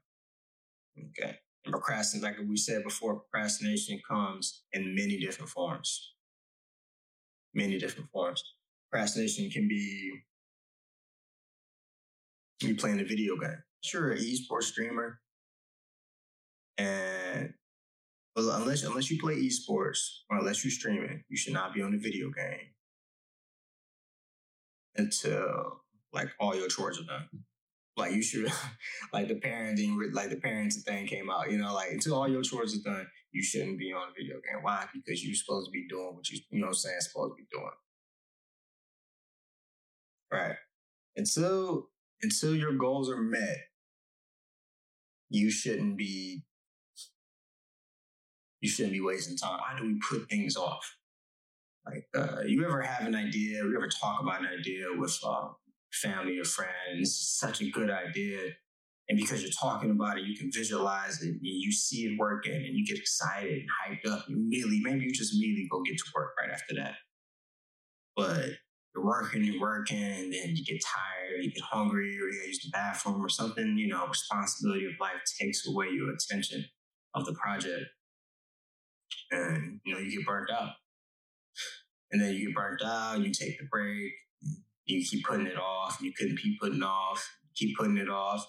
Okay. 0.98 1.36
And 1.66 1.74
procrastination, 1.74 2.24
like 2.24 2.50
we 2.50 2.58
said 2.58 2.84
before, 2.84 3.20
procrastination 3.20 4.00
comes 4.08 4.64
in 4.72 4.96
many 4.96 5.20
different 5.20 5.50
forms. 5.50 6.14
Many 7.54 7.78
different 7.78 8.10
forms. 8.12 8.44
Procrastination 8.92 9.50
can 9.50 9.68
be 9.68 10.22
you 12.62 12.76
playing 12.76 13.00
a 13.00 13.06
video 13.06 13.36
game. 13.38 13.64
Sure, 13.84 14.12
an 14.12 14.20
esports 14.20 14.64
streamer. 14.64 15.20
And 16.78 17.54
unless 18.36 18.84
unless 18.84 19.12
you 19.12 19.20
play 19.20 19.36
esports 19.36 20.00
or 20.30 20.38
unless 20.38 20.64
you're 20.64 20.72
streaming, 20.72 21.24
you 21.30 21.38
should 21.38 21.54
not 21.54 21.74
be 21.74 21.82
on 21.82 21.94
a 21.94 21.98
video 21.98 22.30
game 22.30 22.74
until 24.96 25.82
like 26.14 26.30
all 26.40 26.56
your 26.56 26.68
chores 26.68 27.00
are 27.00 27.04
done. 27.04 27.28
Like 28.00 28.14
you 28.14 28.24
should, 28.24 28.52
like 29.14 29.28
the 29.28 29.36
parenting, 29.36 29.98
like 30.14 30.30
the 30.30 30.38
parenting 30.38 30.84
thing 30.84 31.08
came 31.08 31.30
out. 31.30 31.52
You 31.52 31.58
know, 31.58 31.74
like 31.74 31.92
until 31.92 32.16
all 32.16 32.28
your 32.28 32.42
chores 32.42 32.76
are 32.76 32.90
done, 32.90 33.08
you 33.32 33.44
shouldn't 33.44 33.78
be 33.78 33.94
on 33.94 34.10
a 34.10 34.14
video 34.18 34.36
game. 34.36 34.64
Why? 34.64 34.86
Because 34.94 35.24
you're 35.24 35.36
supposed 35.36 35.68
to 35.68 35.72
be 35.72 35.88
doing 35.88 36.16
what 36.16 36.30
you, 36.30 36.40
you 36.50 36.60
know, 36.60 36.68
what 36.68 36.72
I'm 36.72 36.76
saying, 36.76 36.96
supposed 37.02 37.34
to 37.34 37.36
be 37.36 37.48
doing. 37.52 37.72
Right. 40.32 40.56
Until 41.16 41.90
until 42.22 42.56
your 42.56 42.74
goals 42.74 43.10
are 43.10 43.22
met, 43.22 43.58
you 45.30 45.52
shouldn't 45.52 45.98
be 45.98 46.44
you 48.62 48.70
shouldn't 48.70 48.94
be 48.94 49.02
wasting 49.02 49.38
time. 49.38 49.60
Why 49.60 49.80
do 49.80 49.86
we 49.86 50.00
put 50.00 50.30
things 50.30 50.56
off? 50.58 50.98
Like, 51.86 52.08
uh, 52.16 52.42
you 52.46 52.66
ever 52.66 52.82
have 52.82 53.08
an 53.08 53.16
idea, 53.16 53.64
you 53.64 53.76
ever 53.76 53.88
talk 53.88 54.22
about 54.22 54.42
an 54.42 54.48
idea 54.60 54.86
with 54.96 55.18
uh, 55.26 55.48
family 55.92 56.38
or 56.38 56.44
friends, 56.44 57.38
such 57.40 57.62
a 57.62 57.70
good 57.70 57.90
idea. 57.90 58.40
And 59.10 59.18
because 59.18 59.42
you're 59.42 59.52
talking 59.60 59.90
about 59.90 60.20
it, 60.20 60.26
you 60.26 60.38
can 60.38 60.52
visualize 60.54 61.22
it 61.24 61.30
and 61.30 61.40
you 61.42 61.72
see 61.72 62.06
it 62.06 62.20
working 62.20 62.54
and 62.54 62.78
you 62.78 62.86
get 62.86 63.00
excited 63.00 63.52
and 63.52 63.70
hyped 63.70 64.12
up. 64.12 64.26
You 64.28 64.38
immediately, 64.38 64.82
maybe 64.84 65.06
you 65.06 65.14
just 65.14 65.34
immediately 65.34 65.68
go 65.72 65.82
get 65.82 65.98
to 65.98 66.04
work 66.14 66.34
right 66.40 66.52
after 66.52 66.76
that. 66.76 66.96
But 68.16 68.46
you're 68.94 69.06
working, 69.06 69.44
you're 69.44 69.62
working, 69.62 69.98
and 69.98 70.34
then 70.34 70.56
you 70.56 70.64
get 70.64 70.84
tired, 70.84 71.44
you 71.44 71.52
get 71.52 71.64
hungry, 71.64 72.18
or 72.20 72.28
you 72.30 72.44
use 72.46 72.60
the 72.60 72.70
bathroom 72.72 73.24
or 73.24 73.30
something, 73.30 73.78
you 73.78 73.88
know, 73.88 74.06
responsibility 74.06 74.86
of 74.86 74.92
life 75.00 75.22
takes 75.40 75.68
away 75.68 75.88
your 75.88 76.14
attention 76.14 76.66
of 77.16 77.26
the 77.26 77.34
project 77.34 77.86
and 79.32 79.80
you 79.86 79.94
know 79.94 80.00
you 80.00 80.18
get 80.18 80.26
burnt 80.26 80.50
out 80.52 80.70
and 82.12 82.22
then 82.22 82.34
you 82.34 82.48
get 82.48 82.56
burnt 82.56 82.82
out 82.84 83.20
you 83.20 83.32
take 83.32 83.58
the 83.60 83.66
break 83.70 84.12
you 84.90 85.06
keep 85.06 85.26
putting 85.26 85.48
it 85.48 85.58
off 85.58 86.00
you 86.02 86.12
couldn't 86.18 86.38
keep 86.38 86.60
putting 86.60 86.84
off 86.84 87.38
keep 87.56 87.76
putting 87.78 87.98
it 87.98 88.10
off 88.10 88.46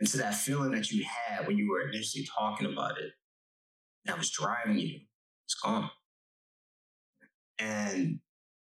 and 0.00 0.08
so 0.08 0.18
that 0.18 0.34
feeling 0.34 0.72
that 0.72 0.90
you 0.90 1.04
had 1.04 1.46
when 1.46 1.56
you 1.56 1.68
were 1.68 1.88
initially 1.88 2.26
talking 2.36 2.70
about 2.70 2.98
it 2.98 3.12
that 4.04 4.18
was 4.18 4.30
driving 4.30 4.78
you 4.78 4.98
it's 5.46 5.54
gone 5.54 5.90
and 7.58 8.20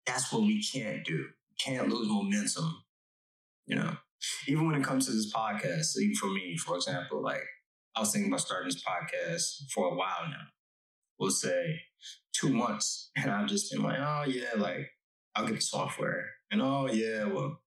that's 0.05 0.31
what 0.31 0.41
we 0.41 0.61
can't 0.63 1.05
do 1.05 1.17
we 1.17 1.55
can't 1.73 1.89
lose 1.89 2.07
momentum 2.07 2.83
you 3.65 3.75
know 3.75 3.95
even 4.47 4.65
when 4.65 4.75
it 4.75 4.83
comes 4.83 5.05
to 5.05 5.11
this 5.11 5.31
podcast 5.33 5.97
even 5.97 6.15
for 6.15 6.27
me 6.27 6.57
for 6.57 6.75
example 6.75 7.21
like 7.21 7.43
i 7.95 7.99
was 7.99 8.11
thinking 8.11 8.29
about 8.29 8.41
starting 8.41 8.67
this 8.67 8.83
podcast 8.83 9.71
for 9.71 9.87
a 9.87 9.95
while 9.95 10.27
now 10.29 10.45
we'll 11.19 11.29
say 11.29 11.81
two 12.33 12.49
months. 12.49 13.11
And 13.15 13.29
I've 13.29 13.47
just 13.47 13.71
been 13.71 13.83
like, 13.83 13.99
oh 13.99 14.23
yeah, 14.27 14.53
like 14.57 14.89
I'll 15.35 15.45
get 15.45 15.55
the 15.55 15.61
software. 15.61 16.25
And 16.51 16.61
oh 16.61 16.87
yeah, 16.91 17.25
well, 17.25 17.43
mm. 17.43 17.57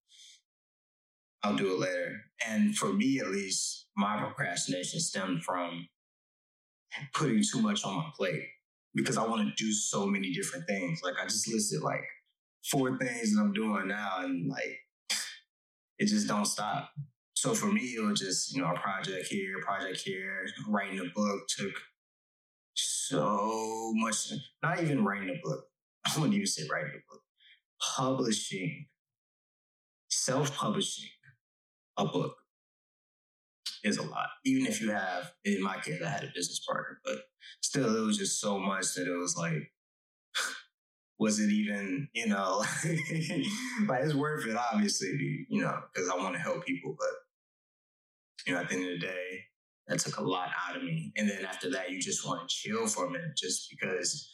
I'll 1.43 1.57
do 1.57 1.75
it 1.75 1.81
later. 1.81 2.21
And 2.49 2.77
for 2.77 2.93
me 2.93 3.19
at 3.21 3.29
least, 3.29 3.87
my 3.97 4.19
procrastination 4.19 5.01
stemmed 5.01 5.43
from 5.45 5.89
putting 7.15 7.43
too 7.43 7.61
much 7.61 7.85
on 7.85 7.97
my 7.97 8.11
plate 8.17 8.43
because 8.95 9.17
I 9.17 9.27
want 9.27 9.49
to 9.49 9.65
do 9.65 9.73
so 9.73 10.07
many 10.07 10.33
different 10.33 10.67
things. 10.67 11.01
Like 11.03 11.15
I 11.21 11.25
just 11.25 11.49
listed 11.49 11.83
like 11.83 12.05
four 12.71 12.97
things 12.99 13.35
that 13.35 13.41
I'm 13.41 13.53
doing 13.53 13.89
now 13.89 14.19
and 14.21 14.49
like 14.49 14.79
it 15.99 16.07
just 16.07 16.29
don't 16.29 16.45
stop. 16.45 16.91
So 17.35 17.55
for 17.55 17.67
me, 17.67 17.95
it 17.97 18.03
was 18.03 18.21
just, 18.21 18.55
you 18.55 18.63
know, 18.63 18.71
a 18.71 18.79
project 18.79 19.27
here, 19.29 19.61
project 19.63 20.01
here, 20.01 20.47
writing 20.69 21.01
a 21.01 21.05
book 21.15 21.41
took 21.49 21.73
so 22.75 23.93
much, 23.97 24.33
not 24.63 24.81
even 24.81 25.05
writing 25.05 25.31
a 25.31 25.41
book. 25.43 25.65
I 26.05 26.13
wouldn't 26.17 26.35
even 26.35 26.47
say 26.47 26.63
writing 26.71 26.93
a 26.95 27.13
book. 27.13 27.23
Publishing, 27.97 28.87
self 30.09 30.57
publishing 30.57 31.11
a 31.97 32.05
book 32.05 32.37
is 33.85 33.99
a 33.99 34.03
lot. 34.03 34.29
Even 34.45 34.67
if 34.67 34.81
you 34.81 34.91
have, 34.91 35.33
in 35.45 35.63
my 35.63 35.79
case, 35.79 36.01
I 36.05 36.09
had 36.09 36.25
a 36.25 36.33
business 36.35 36.65
partner, 36.67 37.01
but 37.05 37.19
still, 37.61 37.97
it 37.97 38.07
was 38.07 38.19
just 38.19 38.41
so 38.41 38.59
much 38.59 38.95
that 38.95 39.09
it 39.09 39.17
was 39.17 39.37
like, 39.37 39.73
was 41.19 41.41
it 41.41 41.51
even, 41.51 42.09
you 42.15 42.27
know, 42.27 42.59
like 43.89 44.03
it's 44.03 44.15
worth 44.15 44.47
it, 44.47 44.57
obviously, 44.73 45.47
you 45.49 45.63
know, 45.63 45.81
because 45.93 46.09
I 46.09 46.17
want 46.17 46.35
to 46.35 46.41
help 46.41 46.65
people. 46.65 46.97
But, 46.99 47.09
you 48.47 48.55
know, 48.55 48.61
at 48.61 48.69
the 48.69 48.77
end 48.77 48.85
of 48.85 49.01
the 49.01 49.07
day, 49.07 49.41
that 49.89 49.99
took 49.99 50.19
a 50.19 50.23
lot 50.23 50.51
out 50.69 50.77
of 50.77 50.83
me. 50.83 51.13
And 51.17 51.29
then 51.29 51.45
after 51.45 51.71
that, 51.71 51.91
you 51.91 52.01
just 52.01 52.27
want 52.27 52.49
to 52.49 52.55
chill 52.55 52.87
for 52.87 53.07
a 53.07 53.11
minute 53.11 53.37
just 53.37 53.69
because 53.71 54.31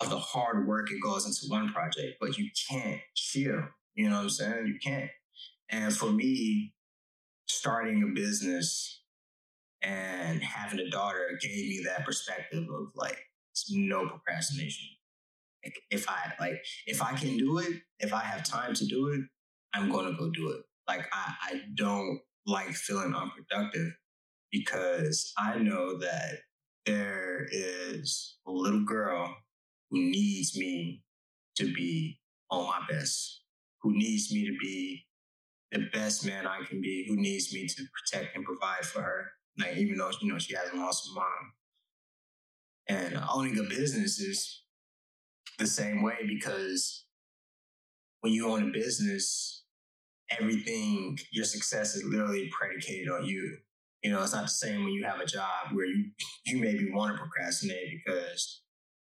of 0.00 0.10
the 0.10 0.18
hard 0.18 0.66
work 0.66 0.90
it 0.90 1.00
goes 1.02 1.26
into 1.26 1.52
one 1.52 1.72
project, 1.72 2.16
but 2.20 2.38
you 2.38 2.48
can't 2.68 3.00
chill. 3.14 3.62
You 3.94 4.08
know 4.08 4.16
what 4.16 4.22
I'm 4.22 4.30
saying? 4.30 4.66
You 4.66 4.78
can't. 4.82 5.10
And 5.70 5.94
for 5.94 6.10
me, 6.10 6.74
starting 7.48 8.02
a 8.02 8.06
business 8.06 9.02
and 9.82 10.42
having 10.42 10.80
a 10.80 10.90
daughter 10.90 11.38
gave 11.40 11.68
me 11.68 11.82
that 11.86 12.04
perspective 12.04 12.64
of 12.68 12.88
like 12.94 13.18
no 13.70 14.08
procrastination. 14.08 14.88
Like 15.64 15.74
if 15.90 16.08
I 16.08 16.32
like 16.40 16.62
if 16.86 17.02
I 17.02 17.12
can 17.12 17.36
do 17.36 17.58
it, 17.58 17.82
if 17.98 18.14
I 18.14 18.20
have 18.20 18.44
time 18.44 18.74
to 18.74 18.86
do 18.86 19.08
it, 19.08 19.20
I'm 19.74 19.90
gonna 19.90 20.16
go 20.16 20.30
do 20.30 20.50
it. 20.50 20.62
Like 20.88 21.06
I, 21.12 21.34
I 21.42 21.60
don't 21.74 22.20
like 22.46 22.70
feeling 22.70 23.14
unproductive 23.14 23.92
because 24.50 25.32
I 25.38 25.58
know 25.58 25.98
that 25.98 26.38
there 26.86 27.46
is 27.50 28.38
a 28.46 28.50
little 28.50 28.84
girl 28.84 29.36
who 29.90 29.98
needs 29.98 30.56
me 30.56 31.02
to 31.56 31.72
be 31.72 32.20
on 32.50 32.66
my 32.66 32.80
best, 32.88 33.42
who 33.82 33.96
needs 33.96 34.32
me 34.32 34.46
to 34.46 34.56
be 34.60 35.06
the 35.72 35.88
best 35.92 36.26
man 36.26 36.46
I 36.46 36.64
can 36.64 36.80
be, 36.80 37.06
who 37.08 37.16
needs 37.16 37.52
me 37.52 37.66
to 37.66 37.82
protect 37.92 38.36
and 38.36 38.44
provide 38.44 38.84
for 38.84 39.02
her. 39.02 39.32
Like 39.58 39.76
even 39.76 39.98
though 39.98 40.10
you 40.20 40.32
know 40.32 40.38
she 40.38 40.54
has 40.54 40.70
an 40.72 40.80
awesome 40.80 41.14
mom, 41.14 41.52
and 42.88 43.22
owning 43.32 43.58
a 43.58 43.62
business 43.62 44.18
is 44.18 44.62
the 45.58 45.66
same 45.66 46.02
way 46.02 46.16
because 46.26 47.04
when 48.20 48.32
you 48.32 48.48
own 48.48 48.68
a 48.68 48.72
business, 48.72 49.64
everything 50.30 51.18
your 51.32 51.44
success 51.44 51.94
is 51.94 52.04
literally 52.04 52.50
predicated 52.58 53.10
on 53.10 53.24
you. 53.24 53.58
You 54.02 54.12
know, 54.12 54.22
it's 54.22 54.32
not 54.32 54.44
the 54.44 54.48
same 54.48 54.84
when 54.84 54.92
you 54.92 55.04
have 55.04 55.20
a 55.20 55.26
job 55.26 55.72
where 55.72 55.86
you 55.86 56.10
you 56.46 56.58
maybe 56.58 56.90
want 56.90 57.14
to 57.14 57.18
procrastinate 57.20 58.00
because 58.04 58.62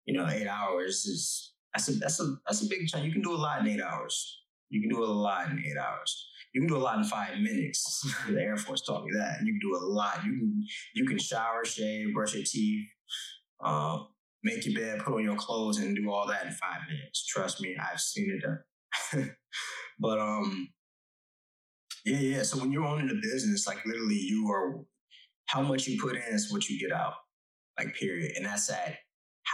you 0.06 0.14
know 0.18 0.28
eight 0.28 0.48
hours 0.48 1.06
is 1.06 1.54
that's 1.74 1.90
a 1.90 1.94
that's 1.94 2.20
a 2.20 2.36
that's 2.46 2.64
a 2.64 2.70
big 2.70 2.88
chunk. 2.88 3.06
You 3.06 3.12
can 3.12 3.22
do 3.22 3.34
a 3.34 3.38
lot 3.38 3.62
in 3.62 3.68
eight 3.68 3.82
hours. 3.82 4.42
You 4.70 4.82
can 4.82 4.90
do 4.90 5.04
a 5.04 5.06
lot 5.06 5.50
in 5.50 5.60
eight 5.60 5.78
hours. 5.78 6.30
You 6.54 6.62
can 6.62 6.68
do 6.70 6.78
a 6.78 6.80
lot 6.80 6.98
in 6.98 7.04
five 7.04 7.38
minutes. 7.40 8.02
the 8.30 8.42
Air 8.42 8.58
Force 8.58 8.82
taught 8.82 9.04
me 9.04 9.12
that. 9.18 9.40
You 9.44 9.54
can 9.54 9.60
do 9.60 9.76
a 9.76 9.84
lot. 9.84 10.24
You 10.26 10.32
can 10.32 10.64
you 10.96 11.06
can 11.06 11.18
shower, 11.18 11.66
shave, 11.66 12.14
brush 12.14 12.34
your 12.34 12.44
teeth, 12.46 12.88
um, 13.64 14.08
make 14.44 14.66
your 14.66 14.80
bed, 14.80 15.00
put 15.00 15.16
on 15.16 15.24
your 15.24 15.36
clothes, 15.36 15.80
and 15.80 15.96
do 15.96 16.10
all 16.10 16.28
that 16.28 16.46
in 16.46 16.52
five 16.54 16.82
minutes. 16.90 17.26
Trust 17.26 17.62
me, 17.62 17.76
I've 17.78 18.00
seen 18.00 18.32
it 18.32 18.42
done. 18.42 19.36
but 20.00 20.20
um, 20.20 20.70
yeah, 22.06 22.20
yeah. 22.20 22.44
So 22.44 22.60
when 22.60 22.72
you're 22.72 22.86
owning 22.86 23.10
a 23.10 23.20
business, 23.22 23.68
like 23.68 23.86
literally 23.86 24.20
you 24.20 24.50
are 24.50 24.86
how 25.48 25.62
much 25.62 25.88
you 25.88 26.02
put 26.02 26.16
in 26.16 26.22
is 26.34 26.52
what 26.52 26.70
you 26.70 26.80
get 26.80 26.96
out. 26.96 27.14
like 27.78 27.96
period. 27.96 28.32
And 28.36 28.46
that's 28.46 28.70
at 28.70 28.98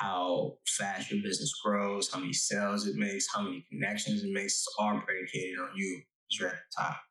how 0.02 0.58
fast 0.68 1.12
your 1.12 1.22
business 1.22 1.54
grows, 1.64 2.12
how 2.12 2.20
many 2.20 2.34
sales 2.34 2.88
it 2.88 2.96
makes, 2.96 3.28
how 3.34 3.42
many 3.42 3.66
connections 3.70 4.24
it 4.24 4.32
makes. 4.32 4.66
All 4.80 5.00
predicated 5.06 5.60
on 5.60 5.70
you. 5.76 6.02
You're 6.30 6.50
at 6.50 6.56
the 6.56 6.82
top. 6.82 7.02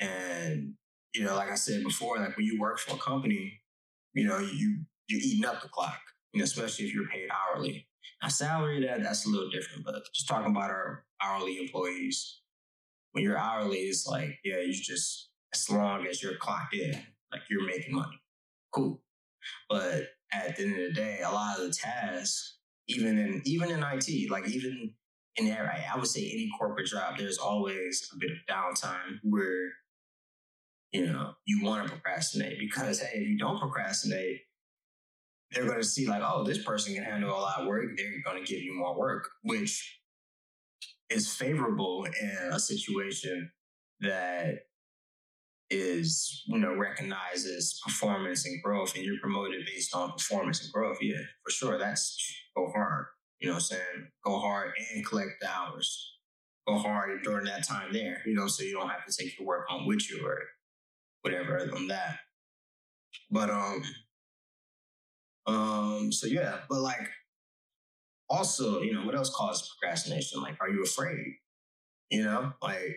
And 0.00 0.74
you 1.14 1.24
know, 1.24 1.34
like 1.34 1.50
I 1.50 1.54
said 1.54 1.82
before, 1.82 2.18
like 2.18 2.36
when 2.36 2.44
you 2.44 2.60
work 2.60 2.78
for 2.78 2.96
a 2.96 2.98
company, 2.98 3.60
you 4.12 4.26
know, 4.26 4.38
you 4.38 4.80
you're 5.08 5.20
eating 5.20 5.46
up 5.46 5.62
the 5.62 5.68
clock. 5.68 6.00
You 6.32 6.40
know, 6.40 6.44
especially 6.44 6.86
if 6.86 6.94
you're 6.94 7.08
paid 7.08 7.28
hourly. 7.30 7.88
Now, 8.22 8.28
salary 8.28 8.86
that 8.86 9.02
that's 9.02 9.26
a 9.26 9.30
little 9.30 9.50
different, 9.50 9.84
but 9.84 9.94
just 10.14 10.28
talking 10.28 10.50
about 10.50 10.70
our 10.70 11.04
hourly 11.22 11.58
employees. 11.58 12.40
When 13.12 13.24
you're 13.24 13.38
hourly, 13.38 13.78
it's 13.78 14.06
like, 14.06 14.38
yeah, 14.44 14.60
you 14.60 14.74
just 14.74 15.30
as 15.54 15.70
long 15.70 16.06
as 16.06 16.22
you're 16.22 16.36
clocked 16.36 16.74
in, 16.74 16.92
like 17.32 17.42
you're 17.48 17.66
making 17.66 17.94
money. 17.94 18.20
Cool. 18.74 19.00
But 19.70 20.02
at 20.32 20.56
the 20.56 20.64
end 20.64 20.72
of 20.72 20.88
the 20.88 20.92
day, 20.92 21.20
a 21.24 21.30
lot 21.30 21.58
of 21.58 21.66
the 21.66 21.72
tasks, 21.72 22.58
even 22.88 23.18
in 23.18 23.42
even 23.44 23.70
in 23.70 23.82
IT, 23.82 24.30
like 24.30 24.48
even 24.48 24.92
in 25.36 25.46
there, 25.46 25.70
I 25.92 25.96
would 25.96 26.06
say 26.06 26.20
any 26.22 26.48
corporate 26.58 26.86
job, 26.86 27.18
there's 27.18 27.38
always 27.38 28.08
a 28.12 28.18
bit 28.18 28.30
of 28.30 28.54
downtime 28.54 29.18
where 29.22 29.70
you 30.92 31.06
know 31.06 31.32
you 31.46 31.64
want 31.64 31.84
to 31.84 31.92
procrastinate 31.92 32.58
because 32.58 33.00
hey, 33.00 33.18
if 33.18 33.28
you 33.28 33.38
don't 33.38 33.60
procrastinate, 33.60 34.40
they're 35.52 35.66
going 35.66 35.78
to 35.78 35.84
see 35.84 36.06
like, 36.06 36.22
oh, 36.24 36.44
this 36.44 36.62
person 36.62 36.94
can 36.94 37.04
handle 37.04 37.30
a 37.30 37.38
lot 37.38 37.60
of 37.60 37.66
work. 37.66 37.84
They're 37.96 38.22
going 38.24 38.44
to 38.44 38.50
give 38.50 38.62
you 38.62 38.74
more 38.76 38.98
work, 38.98 39.28
which 39.42 40.00
is 41.10 41.32
favorable 41.32 42.06
in 42.20 42.50
a 42.52 42.58
situation 42.58 43.50
that 44.00 44.65
is 45.70 46.44
you 46.46 46.58
know 46.58 46.74
recognizes 46.76 47.80
performance 47.84 48.46
and 48.46 48.62
growth 48.62 48.94
and 48.94 49.04
you're 49.04 49.18
promoted 49.20 49.66
based 49.66 49.94
on 49.94 50.12
performance 50.12 50.62
and 50.62 50.72
growth 50.72 50.98
yeah 51.00 51.16
for 51.42 51.50
sure 51.50 51.76
that's 51.76 52.16
go 52.56 52.70
hard 52.70 53.06
you 53.40 53.48
know 53.48 53.54
what 53.54 53.58
i'm 53.58 53.62
saying? 53.62 54.08
Go 54.24 54.38
hard 54.38 54.72
and 54.94 55.04
collect 55.04 55.32
the 55.40 55.48
hours. 55.48 56.14
Go 56.66 56.78
hard 56.78 57.22
during 57.22 57.44
that 57.44 57.66
time 57.66 57.92
there 57.92 58.22
you 58.26 58.34
know 58.34 58.46
so 58.46 58.62
you 58.64 58.72
don't 58.74 58.88
have 58.88 59.04
to 59.06 59.12
take 59.12 59.38
your 59.38 59.46
work 59.46 59.68
home 59.68 59.86
with 59.86 60.10
you 60.10 60.24
or 60.26 60.38
whatever 61.22 61.58
on 61.74 61.88
that. 61.88 62.18
But 63.30 63.50
um 63.50 63.82
um 65.46 66.12
so 66.12 66.26
yeah 66.26 66.58
but 66.68 66.80
like 66.80 67.08
also 68.28 68.80
you 68.80 68.94
know 68.94 69.04
what 69.04 69.14
else 69.14 69.34
causes 69.34 69.68
procrastination? 69.80 70.40
Like 70.40 70.56
are 70.60 70.70
you 70.70 70.82
afraid? 70.82 71.34
You 72.10 72.24
know 72.24 72.52
like 72.62 72.96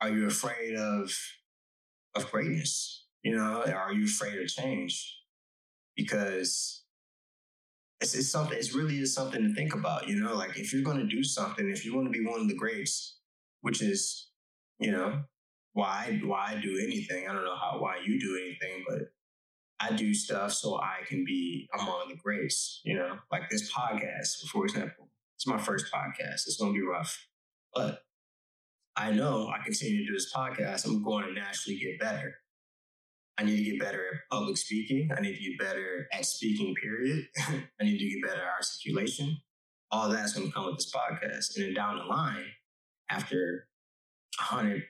are 0.00 0.10
you 0.10 0.26
afraid 0.26 0.76
of 0.76 1.12
of 2.14 2.30
greatness? 2.30 3.06
You 3.22 3.36
know, 3.36 3.64
are 3.64 3.92
you 3.92 4.04
afraid 4.04 4.40
of 4.40 4.48
change? 4.48 5.18
Because 5.96 6.84
it's, 8.00 8.14
it's 8.14 8.30
something, 8.30 8.58
it 8.58 8.74
really 8.74 8.98
is 8.98 9.14
something 9.14 9.42
to 9.42 9.54
think 9.54 9.74
about, 9.74 10.08
you 10.08 10.18
know, 10.18 10.34
like 10.34 10.58
if 10.58 10.72
you're 10.72 10.82
going 10.82 10.98
to 10.98 11.06
do 11.06 11.22
something, 11.22 11.68
if 11.68 11.84
you 11.84 11.94
want 11.94 12.06
to 12.06 12.18
be 12.18 12.24
one 12.24 12.40
of 12.40 12.48
the 12.48 12.56
greats, 12.56 13.18
which 13.60 13.82
is, 13.82 14.30
you 14.78 14.90
know, 14.90 15.22
why, 15.74 16.18
why 16.24 16.58
do 16.62 16.78
anything? 16.82 17.28
I 17.28 17.32
don't 17.32 17.44
know 17.44 17.56
how, 17.56 17.78
why 17.78 17.98
you 18.04 18.18
do 18.18 18.38
anything, 18.40 18.84
but 18.88 19.12
I 19.78 19.94
do 19.94 20.12
stuff 20.14 20.52
so 20.52 20.78
I 20.78 21.04
can 21.06 21.24
be 21.24 21.68
among 21.78 22.08
the 22.08 22.16
greats, 22.16 22.80
you 22.84 22.96
know, 22.96 23.18
like 23.30 23.48
this 23.50 23.70
podcast, 23.72 24.46
for 24.48 24.64
example. 24.64 25.08
It's 25.36 25.46
my 25.46 25.58
first 25.58 25.86
podcast. 25.92 26.46
It's 26.46 26.56
going 26.58 26.72
to 26.72 26.78
be 26.78 26.86
rough, 26.86 27.26
but 27.74 28.00
I 29.00 29.12
know 29.12 29.48
I 29.48 29.64
continue 29.64 30.00
to 30.00 30.06
do 30.08 30.12
this 30.12 30.30
podcast, 30.30 30.84
I'm 30.84 31.02
going 31.02 31.24
to 31.24 31.32
naturally 31.32 31.78
get 31.78 31.98
better. 31.98 32.34
I 33.38 33.44
need 33.44 33.56
to 33.56 33.70
get 33.70 33.80
better 33.80 33.96
at 33.96 34.30
public 34.30 34.58
speaking. 34.58 35.08
I 35.16 35.22
need 35.22 35.36
to 35.36 35.42
get 35.42 35.58
better 35.58 36.06
at 36.12 36.26
speaking, 36.26 36.74
period. 36.74 37.24
I 37.48 37.84
need 37.84 37.98
to 37.98 38.10
get 38.10 38.28
better 38.28 38.42
at 38.42 38.56
articulation. 38.58 39.38
All 39.90 40.10
that's 40.10 40.34
going 40.34 40.48
to 40.48 40.52
come 40.52 40.66
with 40.66 40.76
this 40.76 40.92
podcast. 40.94 41.56
And 41.56 41.64
then 41.64 41.74
down 41.74 41.96
the 41.96 42.04
line, 42.04 42.44
after 43.10 43.68
a 44.38 44.42
hundred, 44.42 44.82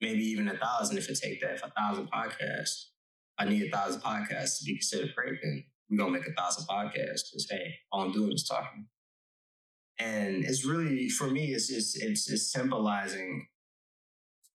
maybe 0.00 0.22
even 0.22 0.48
a 0.48 0.56
thousand, 0.56 0.96
if 0.96 1.10
it 1.10 1.18
take 1.22 1.42
that, 1.42 1.56
if 1.56 1.62
a 1.62 1.70
thousand 1.78 2.10
podcasts, 2.10 2.86
I 3.38 3.44
need 3.44 3.70
a 3.70 3.76
thousand 3.76 4.00
podcasts 4.00 4.60
to 4.60 4.64
be 4.64 4.76
considered 4.76 5.14
great. 5.14 5.40
Then 5.42 5.64
we're 5.90 5.98
going 5.98 6.14
to 6.14 6.20
make 6.20 6.26
a 6.26 6.32
thousand 6.32 6.66
podcasts 6.66 7.28
because, 7.30 7.46
hey, 7.50 7.74
all 7.92 8.00
I'm 8.00 8.12
doing 8.12 8.32
is 8.32 8.48
talking. 8.48 8.86
And 10.02 10.44
it's 10.44 10.64
really, 10.64 11.08
for 11.08 11.28
me, 11.28 11.52
it's 11.52 11.68
just, 11.68 12.02
it's, 12.02 12.30
it's 12.30 12.50
symbolizing, 12.50 13.46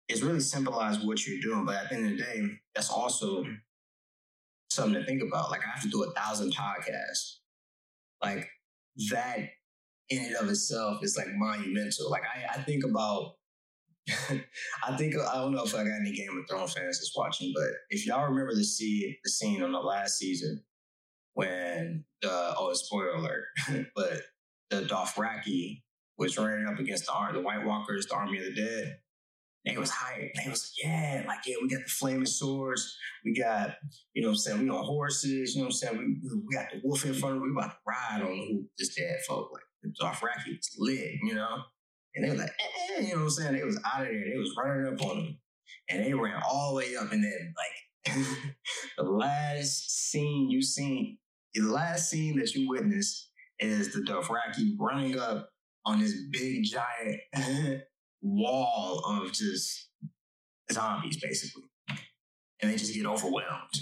it's 0.07 0.21
really 0.21 0.39
symbolized 0.39 1.05
what 1.05 1.25
you're 1.25 1.41
doing. 1.41 1.65
But 1.65 1.75
at 1.75 1.89
the 1.89 1.95
end 1.95 2.05
of 2.05 2.17
the 2.17 2.23
day, 2.23 2.47
that's 2.73 2.89
also 2.89 3.45
something 4.69 4.93
to 4.93 5.05
think 5.05 5.21
about. 5.21 5.51
Like 5.51 5.61
I 5.61 5.69
have 5.73 5.83
to 5.83 5.89
do 5.89 6.03
a 6.03 6.11
thousand 6.13 6.53
podcasts. 6.53 7.37
Like 8.23 8.47
that 9.11 9.49
in 10.09 10.25
and 10.25 10.35
of 10.35 10.49
itself 10.49 11.03
is 11.03 11.17
like 11.17 11.27
monumental. 11.33 12.09
Like 12.09 12.23
I, 12.23 12.59
I 12.59 12.63
think 12.63 12.83
about 12.83 13.35
I 14.29 14.97
think 14.97 15.15
I 15.15 15.35
don't 15.35 15.53
know 15.53 15.63
if 15.63 15.73
I 15.73 15.83
got 15.83 15.99
any 15.99 16.11
Game 16.11 16.37
of 16.37 16.47
Thrones 16.47 16.73
fans 16.73 16.99
that's 16.99 17.15
watching, 17.15 17.51
but 17.55 17.71
if 17.89 18.05
y'all 18.05 18.29
remember 18.29 18.53
the 18.53 18.63
scene, 18.63 19.15
the 19.23 19.31
scene 19.31 19.63
on 19.63 19.71
the 19.71 19.79
last 19.79 20.17
season 20.17 20.63
when 21.33 22.05
the 22.21 22.53
oh 22.57 22.71
spoiler 22.73 23.13
alert, 23.13 23.45
but 23.95 24.21
the 24.69 24.81
Dothraki 24.81 25.83
was 26.17 26.37
running 26.37 26.65
up 26.65 26.79
against 26.79 27.05
the 27.05 27.29
the 27.33 27.41
White 27.41 27.65
Walkers, 27.65 28.07
the 28.07 28.15
Army 28.15 28.37
of 28.37 28.45
the 28.45 28.55
Dead. 28.55 28.97
They 29.65 29.77
was 29.77 29.89
hyped. 29.89 30.33
They 30.35 30.49
was 30.49 30.71
like, 30.77 30.91
yeah, 30.91 31.23
like, 31.27 31.39
yeah, 31.47 31.55
we 31.59 31.67
got 31.67 31.83
the 31.83 31.89
flaming 31.89 32.27
swords. 32.27 32.95
We 33.25 33.35
got, 33.35 33.77
you 34.13 34.21
know 34.21 34.27
what 34.27 34.33
I'm 34.33 34.37
saying, 34.37 34.61
we 34.61 34.69
on 34.69 34.85
horses, 34.85 35.55
you 35.55 35.61
know 35.61 35.65
what 35.65 35.73
I'm 35.73 35.77
saying? 35.77 35.97
We, 35.97 36.39
we 36.47 36.55
got 36.55 36.67
the 36.71 36.81
wolf 36.83 37.03
in 37.03 37.15
front 37.15 37.37
of 37.37 37.41
us. 37.41 37.45
We 37.45 37.51
about 37.51 37.71
to 37.71 37.77
ride 37.87 38.21
on 38.21 38.37
who 38.37 38.65
this 38.77 38.95
dead 38.95 39.17
folk. 39.27 39.49
Like, 39.51 39.63
the 39.81 39.89
Dothraki 39.99 40.55
was 40.55 40.75
lit, 40.77 41.13
you 41.23 41.33
know? 41.33 41.63
And 42.15 42.23
they 42.23 42.29
was 42.29 42.39
like, 42.39 42.51
eh, 42.59 43.01
you 43.01 43.09
know 43.09 43.15
what 43.15 43.21
I'm 43.23 43.29
saying? 43.31 43.53
They 43.53 43.63
was 43.63 43.79
out 43.85 44.01
of 44.03 44.07
there. 44.07 44.25
They 44.31 44.37
was 44.37 44.55
running 44.55 44.93
up 44.93 45.01
on 45.01 45.17
them. 45.17 45.37
And 45.89 46.05
they 46.05 46.13
ran 46.13 46.41
all 46.47 46.69
the 46.69 46.77
way 46.77 46.95
up. 46.95 47.11
And 47.11 47.23
then, 47.23 47.53
like, 47.57 48.15
the 48.97 49.03
last 49.03 50.11
scene 50.11 50.49
you 50.49 50.61
seen, 50.61 51.17
the 51.55 51.61
last 51.61 52.09
scene 52.09 52.37
that 52.37 52.53
you 52.53 52.69
witnessed 52.69 53.29
is 53.59 53.93
the 53.93 54.01
Dothraki 54.01 54.75
running 54.79 55.17
up 55.19 55.49
on 55.85 55.99
this 55.99 56.13
big 56.31 56.63
giant 56.63 57.81
wall 58.21 59.03
of 59.05 59.31
just 59.31 59.89
zombies, 60.71 61.17
basically. 61.21 61.63
And 62.61 62.71
they 62.71 62.77
just 62.77 62.93
get 62.93 63.05
overwhelmed. 63.05 63.81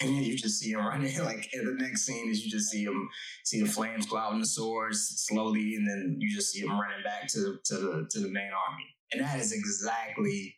And 0.00 0.10
then 0.10 0.22
you 0.22 0.36
just 0.36 0.60
see 0.60 0.72
them 0.72 0.86
running. 0.86 1.12
Like 1.24 1.48
the 1.52 1.74
next 1.78 2.06
scene 2.06 2.30
is 2.30 2.44
you 2.44 2.50
just 2.50 2.70
see 2.70 2.84
them 2.84 3.08
see 3.44 3.60
the 3.60 3.68
flames 3.68 4.06
go 4.06 4.16
out 4.16 4.32
in 4.32 4.40
the 4.40 4.46
swords 4.46 5.24
slowly, 5.26 5.74
and 5.74 5.88
then 5.88 6.16
you 6.20 6.34
just 6.34 6.52
see 6.52 6.60
them 6.60 6.78
running 6.78 7.02
back 7.02 7.26
to 7.32 7.58
to 7.64 7.74
the 7.74 8.06
to 8.10 8.20
the 8.20 8.28
main 8.28 8.50
army. 8.68 8.84
And 9.12 9.22
that 9.22 9.40
is 9.40 9.52
exactly 9.52 10.54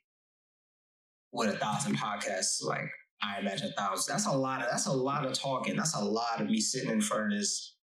what 1.31 1.49
a 1.49 1.53
thousand 1.53 1.97
podcasts 1.97 2.63
like. 2.63 2.91
I 3.23 3.39
imagine 3.41 3.69
a 3.69 3.81
thousand. 3.81 4.13
That's 4.13 4.27
a 4.27 4.33
lot 4.33 4.63
of 4.63 4.69
that's 4.71 4.87
a 4.87 4.93
lot 4.93 5.25
of 5.25 5.33
talking. 5.33 5.77
That's 5.77 5.95
a 5.95 6.05
lot 6.05 6.41
of 6.41 6.49
me 6.49 6.61
sitting 6.61 6.91
in 6.91 7.01
front 7.01 7.33
of 7.33 7.39
this 7.39 7.77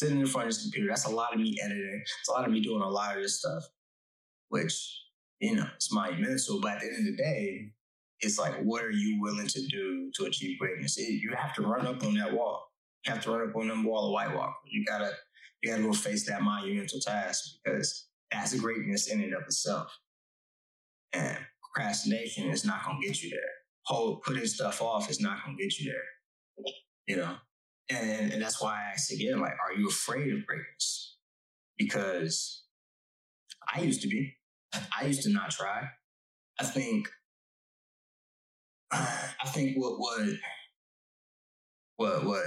sitting 0.00 0.20
in 0.20 0.26
front 0.26 0.48
of 0.48 0.54
this 0.54 0.62
computer. 0.62 0.88
That's 0.88 1.04
a 1.04 1.10
lot 1.10 1.34
of 1.34 1.40
me 1.40 1.58
editing. 1.62 2.02
It's 2.02 2.28
a 2.28 2.32
lot 2.32 2.46
of 2.46 2.52
me 2.52 2.60
doing 2.60 2.80
a 2.80 2.88
lot 2.88 3.16
of 3.16 3.22
this 3.22 3.38
stuff, 3.38 3.64
which, 4.48 4.74
you 5.40 5.56
know, 5.56 5.66
it's 5.76 5.92
monumental. 5.92 6.58
But 6.60 6.76
at 6.76 6.80
the 6.80 6.86
end 6.86 7.08
of 7.08 7.16
the 7.16 7.22
day, 7.22 7.72
it's 8.20 8.38
like, 8.38 8.54
what 8.62 8.82
are 8.82 8.90
you 8.90 9.20
willing 9.20 9.46
to 9.46 9.66
do 9.66 10.10
to 10.16 10.24
achieve 10.24 10.58
greatness? 10.58 10.98
It, 10.98 11.20
you 11.22 11.34
have 11.36 11.54
to 11.54 11.62
run 11.62 11.86
up 11.86 12.02
on 12.02 12.14
that 12.14 12.32
wall. 12.32 12.66
You 13.04 13.12
have 13.12 13.22
to 13.24 13.30
run 13.30 13.46
up 13.46 13.54
on 13.54 13.68
that 13.68 13.84
wall 13.84 14.06
of 14.06 14.12
White 14.12 14.34
Walker. 14.34 14.54
You 14.70 14.84
gotta, 14.86 15.12
you 15.62 15.70
gotta 15.70 15.82
go 15.82 15.92
face 15.92 16.26
that 16.28 16.42
monumental 16.42 17.00
task 17.00 17.56
because 17.62 18.08
that's 18.32 18.58
greatness 18.58 19.08
in 19.08 19.20
and 19.22 19.34
of 19.34 19.42
itself. 19.42 19.94
And 21.12 21.36
procrastination 21.62 22.48
is 22.48 22.64
not 22.64 22.84
gonna 22.86 23.00
get 23.02 23.22
you 23.22 23.30
there. 23.30 23.40
Hold, 23.84 24.22
putting 24.22 24.46
stuff 24.46 24.80
off 24.80 25.10
is 25.10 25.20
not 25.20 25.44
gonna 25.44 25.58
get 25.58 25.78
you 25.78 25.90
there. 25.92 26.66
You 27.06 27.16
know, 27.16 27.36
and, 27.90 28.32
and 28.32 28.42
that's 28.42 28.62
why 28.62 28.74
I 28.74 28.92
asked 28.92 29.12
again, 29.12 29.40
like, 29.40 29.56
are 29.64 29.74
you 29.76 29.88
afraid 29.88 30.32
of 30.32 30.46
greatness? 30.46 31.16
Because 31.78 32.64
I 33.72 33.80
used 33.80 34.02
to 34.02 34.08
be. 34.08 34.36
I 34.98 35.06
used 35.06 35.22
to 35.22 35.30
not 35.30 35.50
try. 35.50 35.88
I 36.60 36.64
think 36.64 37.08
I 38.92 39.46
think 39.46 39.76
what 39.76 39.98
would 39.98 40.38
what 41.96 42.24
what 42.24 42.44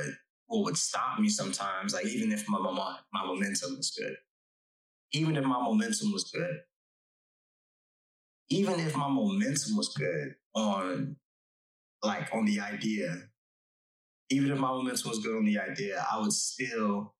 what 0.48 0.66
would 0.66 0.78
stop 0.78 1.20
me 1.20 1.30
sometimes, 1.30 1.94
like 1.94 2.06
even 2.06 2.32
if 2.32 2.48
my 2.48 2.60
my, 2.60 2.98
my 3.14 3.26
momentum 3.26 3.78
was 3.78 3.92
good, 3.98 4.16
even 5.14 5.36
if 5.36 5.44
my 5.44 5.62
momentum 5.62 6.12
was 6.12 6.26
good, 6.26 6.60
even 8.50 8.80
if 8.80 8.96
my 8.96 9.08
momentum 9.08 9.76
was 9.76 9.90
good 9.90 10.36
on 10.54 11.16
like 12.04 12.30
on 12.34 12.46
the 12.46 12.60
idea 12.60 13.30
even 14.30 14.52
if 14.52 14.58
my 14.58 14.70
momentum 14.70 15.10
was 15.10 15.20
good 15.20 15.38
on 15.38 15.46
the 15.46 15.60
idea, 15.60 16.06
I 16.12 16.20
would 16.20 16.34
still 16.34 17.14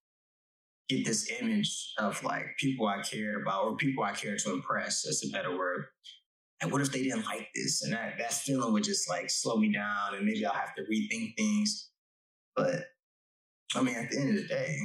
get 0.88 1.04
this 1.04 1.30
image 1.40 1.92
of 1.98 2.22
like 2.22 2.44
people 2.58 2.86
I 2.86 3.00
cared 3.00 3.40
about 3.40 3.64
or 3.64 3.76
people 3.76 4.04
I 4.04 4.12
cared 4.12 4.38
to 4.40 4.52
impress. 4.52 5.02
That's 5.02 5.26
a 5.26 5.30
better 5.30 5.56
word. 5.56 5.86
And 6.60 6.70
what 6.72 6.80
if 6.80 6.92
they 6.92 7.02
didn't 7.02 7.26
like 7.26 7.48
this? 7.54 7.82
And 7.82 7.92
that 7.92 8.16
that 8.18 8.32
feeling 8.32 8.72
would 8.72 8.84
just 8.84 9.08
like 9.08 9.28
slow 9.30 9.56
me 9.56 9.72
down, 9.72 10.14
and 10.14 10.24
maybe 10.24 10.46
I'll 10.46 10.54
have 10.54 10.74
to 10.76 10.82
rethink 10.82 11.36
things. 11.36 11.90
But 12.56 12.84
I 13.74 13.82
mean, 13.82 13.96
at 13.96 14.10
the 14.10 14.18
end 14.18 14.30
of 14.30 14.36
the 14.36 14.48
day, 14.48 14.76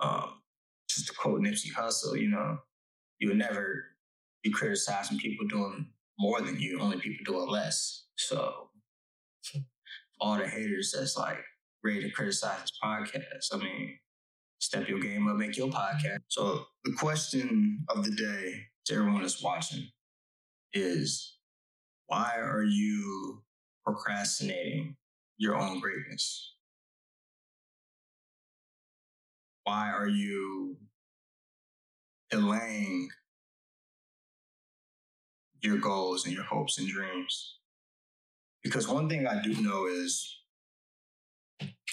um, 0.00 0.40
just 0.88 1.06
to 1.06 1.14
quote 1.14 1.40
Nipsey 1.40 1.72
Hussle, 1.72 2.20
you 2.20 2.28
know, 2.28 2.58
you 3.18 3.28
would 3.28 3.38
never 3.38 3.84
be 4.42 4.50
criticizing 4.50 5.18
people 5.18 5.46
doing 5.46 5.86
more 6.18 6.40
than 6.40 6.58
you, 6.58 6.80
only 6.80 6.98
people 6.98 7.24
doing 7.24 7.48
less. 7.48 8.04
So 8.16 8.68
all 10.20 10.36
the 10.38 10.46
haters 10.48 10.94
that's 10.96 11.16
like 11.16 11.38
ready 11.84 12.02
to 12.02 12.10
criticize 12.10 12.60
this 12.60 12.72
podcast, 12.82 13.48
I 13.52 13.56
mean, 13.58 13.98
step 14.58 14.88
your 14.88 15.00
game 15.00 15.28
up, 15.28 15.36
make 15.36 15.56
your 15.56 15.68
podcast. 15.68 16.20
So 16.28 16.64
the 16.84 16.92
question 16.92 17.84
of 17.88 18.04
the 18.04 18.10
day 18.10 18.66
to 18.86 18.94
everyone 18.94 19.22
that's 19.22 19.42
watching 19.42 19.88
is 20.72 21.38
why 22.06 22.34
are 22.38 22.62
you 22.64 23.42
procrastinating 23.84 24.96
your 25.38 25.56
own 25.56 25.80
greatness? 25.80 26.54
Why 29.64 29.90
are 29.90 30.08
you 30.08 30.76
delaying 32.30 33.08
your 35.62 35.78
goals 35.78 36.24
and 36.24 36.34
your 36.34 36.44
hopes 36.44 36.78
and 36.78 36.88
dreams? 36.88 37.59
Because 38.62 38.88
one 38.88 39.08
thing 39.08 39.26
I 39.26 39.40
do 39.42 39.60
know 39.62 39.86
is 39.86 40.38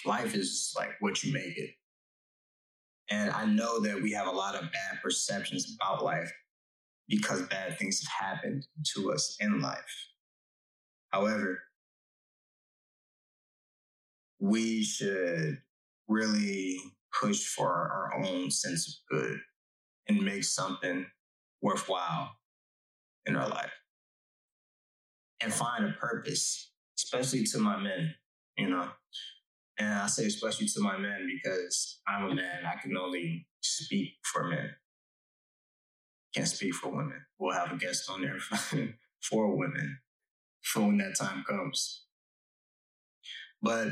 life 0.06 0.36
is 0.36 0.74
like 0.76 0.92
what 1.00 1.24
you 1.24 1.34
make 1.34 1.58
it. 1.58 1.72
And 3.10 3.32
I 3.32 3.46
know 3.46 3.80
that 3.82 4.02
we 4.02 4.12
have 4.12 4.28
a 4.28 4.32
lot 4.32 4.56
of 4.56 4.62
bad 4.62 5.02
perceptions 5.02 5.76
about 5.76 6.04
life 6.04 6.32
because 7.08 7.44
bad 7.44 7.78
things 7.78 8.02
have 8.06 8.28
happened 8.28 8.68
to 8.96 9.14
us 9.14 9.38
in 9.40 9.62
life. 9.62 10.10
However, 11.12 11.60
we 14.40 14.84
should 14.84 15.62
really 16.10 16.78
push 17.22 17.46
for 17.46 17.70
our 17.70 18.12
own 18.24 18.52
sense 18.52 18.88
of 18.88 19.18
good 19.18 19.40
and 20.10 20.24
make 20.24 20.44
something 20.44 21.06
worthwhile 21.62 22.32
in 23.26 23.36
our 23.38 23.48
life 23.48 23.72
and 25.41 25.54
find 25.54 25.86
a 25.86 25.91
purpose, 25.93 26.71
especially 26.97 27.43
to 27.45 27.60
my 27.60 27.78
men, 27.78 28.15
you 28.58 28.69
know. 28.69 28.89
And 29.80 29.93
I 29.93 30.08
say 30.08 30.26
especially 30.26 30.67
to 30.69 30.82
my 30.82 30.97
men 30.97 31.28
because 31.28 32.00
I'm 32.08 32.32
a 32.32 32.36
man. 32.36 32.65
I 32.65 32.82
can 32.82 32.97
only 32.97 33.47
speak 33.62 34.13
for 34.23 34.45
men. 34.45 34.71
Can't 36.34 36.47
speak 36.47 36.73
for 36.73 36.89
women. 36.89 37.26
We'll 37.39 37.54
have 37.54 37.71
a 37.71 37.78
guest 37.78 38.10
on 38.10 38.21
there 38.21 38.39
for 39.21 39.56
women 39.56 40.00
for 40.62 40.82
when 40.82 40.97
that 40.97 41.15
time 41.15 41.43
comes. 41.47 42.04
But 43.62 43.89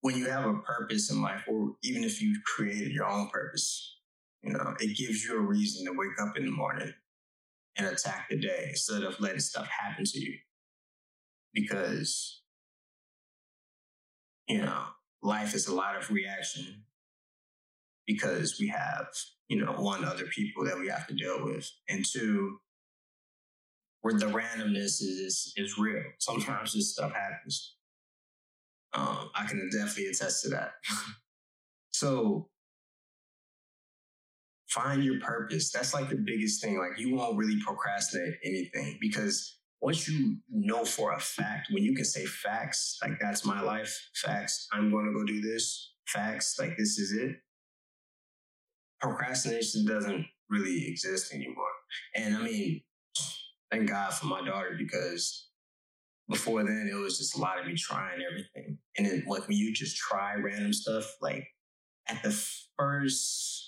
when 0.00 0.16
you 0.16 0.28
have 0.28 0.46
a 0.46 0.58
purpose 0.58 1.10
in 1.10 1.22
life, 1.22 1.44
or 1.46 1.76
even 1.82 2.04
if 2.04 2.20
you've 2.22 2.42
created 2.44 2.92
your 2.92 3.06
own 3.06 3.28
purpose, 3.28 3.98
you 4.42 4.52
know, 4.52 4.74
it 4.80 4.96
gives 4.96 5.24
you 5.24 5.36
a 5.36 5.40
reason 5.40 5.84
to 5.84 5.92
wake 5.92 6.20
up 6.20 6.36
in 6.36 6.46
the 6.46 6.50
morning 6.50 6.92
and 7.76 7.86
attack 7.86 8.28
the 8.28 8.38
day 8.38 8.66
instead 8.70 9.02
of 9.02 9.20
letting 9.20 9.40
stuff 9.40 9.68
happen 9.68 10.04
to 10.04 10.20
you. 10.20 10.36
Because, 11.52 12.42
you 14.48 14.58
know, 14.58 14.84
life 15.22 15.54
is 15.54 15.66
a 15.66 15.74
lot 15.74 15.96
of 15.96 16.10
reaction 16.10 16.84
because 18.06 18.58
we 18.60 18.68
have, 18.68 19.06
you 19.48 19.64
know, 19.64 19.72
one, 19.72 20.04
other 20.04 20.26
people 20.26 20.64
that 20.64 20.78
we 20.78 20.88
have 20.88 21.06
to 21.06 21.14
deal 21.14 21.44
with, 21.44 21.70
and 21.88 22.04
two, 22.04 22.58
where 24.02 24.14
the 24.14 24.26
randomness 24.26 25.00
is 25.02 25.52
is 25.56 25.78
real. 25.78 26.02
Sometimes 26.18 26.72
this 26.72 26.92
stuff 26.92 27.12
happens. 27.12 27.76
Um, 28.92 29.30
I 29.34 29.46
can 29.46 29.68
definitely 29.72 30.06
attest 30.06 30.42
to 30.42 30.50
that. 30.50 30.72
so 31.92 32.49
find 34.70 35.04
your 35.04 35.20
purpose. 35.20 35.70
That's 35.70 35.92
like 35.94 36.08
the 36.08 36.16
biggest 36.16 36.62
thing. 36.62 36.78
Like 36.78 36.98
you 36.98 37.14
won't 37.14 37.36
really 37.36 37.60
procrastinate 37.64 38.34
anything 38.44 38.98
because 39.00 39.58
once 39.80 40.08
you 40.08 40.36
know 40.50 40.84
for 40.84 41.12
a 41.12 41.20
fact, 41.20 41.68
when 41.70 41.82
you 41.82 41.94
can 41.94 42.04
say 42.04 42.26
facts, 42.26 42.98
like 43.02 43.18
that's 43.20 43.44
my 43.44 43.60
life, 43.60 44.10
facts, 44.14 44.68
I'm 44.72 44.90
going 44.90 45.06
to 45.06 45.12
go 45.12 45.24
do 45.24 45.40
this, 45.40 45.94
facts, 46.06 46.56
like 46.58 46.76
this 46.76 46.98
is 46.98 47.12
it. 47.12 47.36
Procrastination 49.00 49.86
doesn't 49.86 50.26
really 50.50 50.86
exist 50.88 51.32
anymore. 51.32 51.64
And 52.14 52.36
I 52.36 52.42
mean, 52.42 52.82
thank 53.70 53.88
God 53.88 54.12
for 54.12 54.26
my 54.26 54.44
daughter 54.44 54.74
because 54.76 55.48
before 56.28 56.62
then 56.62 56.88
it 56.92 56.96
was 56.96 57.18
just 57.18 57.36
a 57.36 57.40
lot 57.40 57.58
of 57.58 57.66
me 57.66 57.74
trying 57.74 58.20
everything. 58.30 58.78
And 58.96 59.06
then 59.06 59.24
like 59.26 59.48
when 59.48 59.56
you 59.56 59.72
just 59.72 59.96
try 59.96 60.34
random 60.34 60.72
stuff, 60.74 61.16
like 61.22 61.48
at 62.06 62.22
the 62.22 62.30
first 62.76 63.59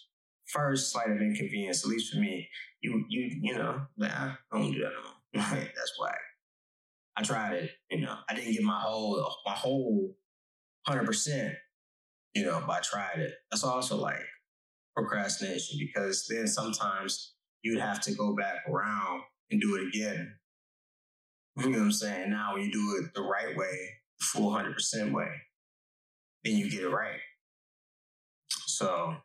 first 0.52 0.92
slight 0.92 1.10
of 1.10 1.20
inconvenience, 1.20 1.84
at 1.84 1.90
least 1.90 2.12
for 2.12 2.20
me, 2.20 2.48
you 2.80 3.04
you 3.08 3.38
you 3.42 3.54
know, 3.54 3.82
like 3.96 4.12
ah, 4.14 4.38
I 4.52 4.58
don't 4.58 4.72
do 4.72 4.80
that 4.80 4.92
no 4.92 5.40
more. 5.42 5.50
That's 5.58 5.94
why 5.96 6.12
I 7.16 7.22
tried 7.22 7.54
it. 7.54 7.70
You 7.90 8.02
know, 8.02 8.16
I 8.28 8.34
didn't 8.34 8.52
get 8.52 8.62
my 8.62 8.78
whole 8.78 9.34
my 9.46 9.52
whole 9.52 10.14
hundred 10.86 11.06
percent. 11.06 11.54
You 12.34 12.44
know, 12.44 12.62
but 12.66 12.78
I 12.78 12.80
tried 12.80 13.18
it. 13.18 13.34
That's 13.50 13.64
also 13.64 13.96
like 13.96 14.22
procrastination 14.96 15.78
because 15.78 16.26
then 16.28 16.46
sometimes 16.46 17.34
you'd 17.62 17.80
have 17.80 18.00
to 18.02 18.14
go 18.14 18.34
back 18.34 18.66
around 18.68 19.22
and 19.50 19.60
do 19.60 19.76
it 19.76 19.88
again. 19.88 20.34
You 21.58 21.70
know 21.70 21.78
what 21.78 21.84
I'm 21.84 21.92
saying? 21.92 22.30
Now, 22.30 22.54
when 22.54 22.62
you 22.62 22.72
do 22.72 22.96
it 22.98 23.12
the 23.14 23.20
right 23.20 23.54
way, 23.54 23.88
the 24.18 24.24
full 24.24 24.50
100% 24.50 25.12
way, 25.12 25.28
then 26.44 26.56
you 26.56 26.70
get 26.70 26.82
it 26.84 26.88
right. 26.88 27.20
So 28.66 29.16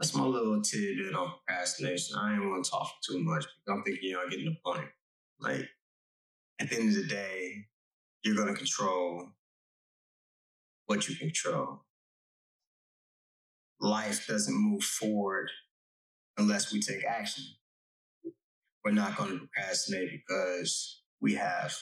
that's 0.00 0.14
my 0.14 0.24
little 0.24 0.60
tidbit 0.60 1.14
on 1.14 1.32
procrastination. 1.46 2.16
I 2.18 2.34
ain't 2.34 2.44
want 2.44 2.64
to 2.64 2.70
talk 2.70 2.90
too 3.08 3.22
much 3.22 3.44
because 3.44 3.78
I'm 3.78 3.84
thinking 3.84 4.10
y'all 4.10 4.28
getting 4.28 4.46
the 4.46 4.56
point. 4.64 4.88
Like, 5.38 5.68
at 6.60 6.68
the 6.68 6.76
end 6.76 6.88
of 6.88 6.96
the 6.96 7.06
day, 7.06 7.66
you're 8.24 8.34
going 8.34 8.48
to 8.48 8.54
control 8.54 9.28
what 10.86 11.08
you 11.08 11.14
control. 11.14 11.82
Life 13.80 14.26
doesn't 14.26 14.54
move 14.54 14.82
forward 14.82 15.50
unless 16.36 16.72
we 16.72 16.80
take 16.80 17.04
action 17.04 17.44
we're 18.84 18.92
not 18.92 19.16
going 19.16 19.30
to 19.30 19.38
procrastinate 19.38 20.10
because 20.10 21.02
we 21.20 21.34
have, 21.34 21.74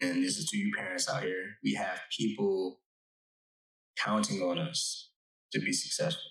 and 0.00 0.22
this 0.22 0.38
is 0.38 0.48
to 0.50 0.56
you 0.56 0.72
parents 0.76 1.08
out 1.08 1.22
here, 1.22 1.56
we 1.62 1.74
have 1.74 2.00
people 2.16 2.80
counting 3.96 4.40
on 4.42 4.58
us 4.58 5.10
to 5.52 5.60
be 5.60 5.72
successful. 5.72 6.30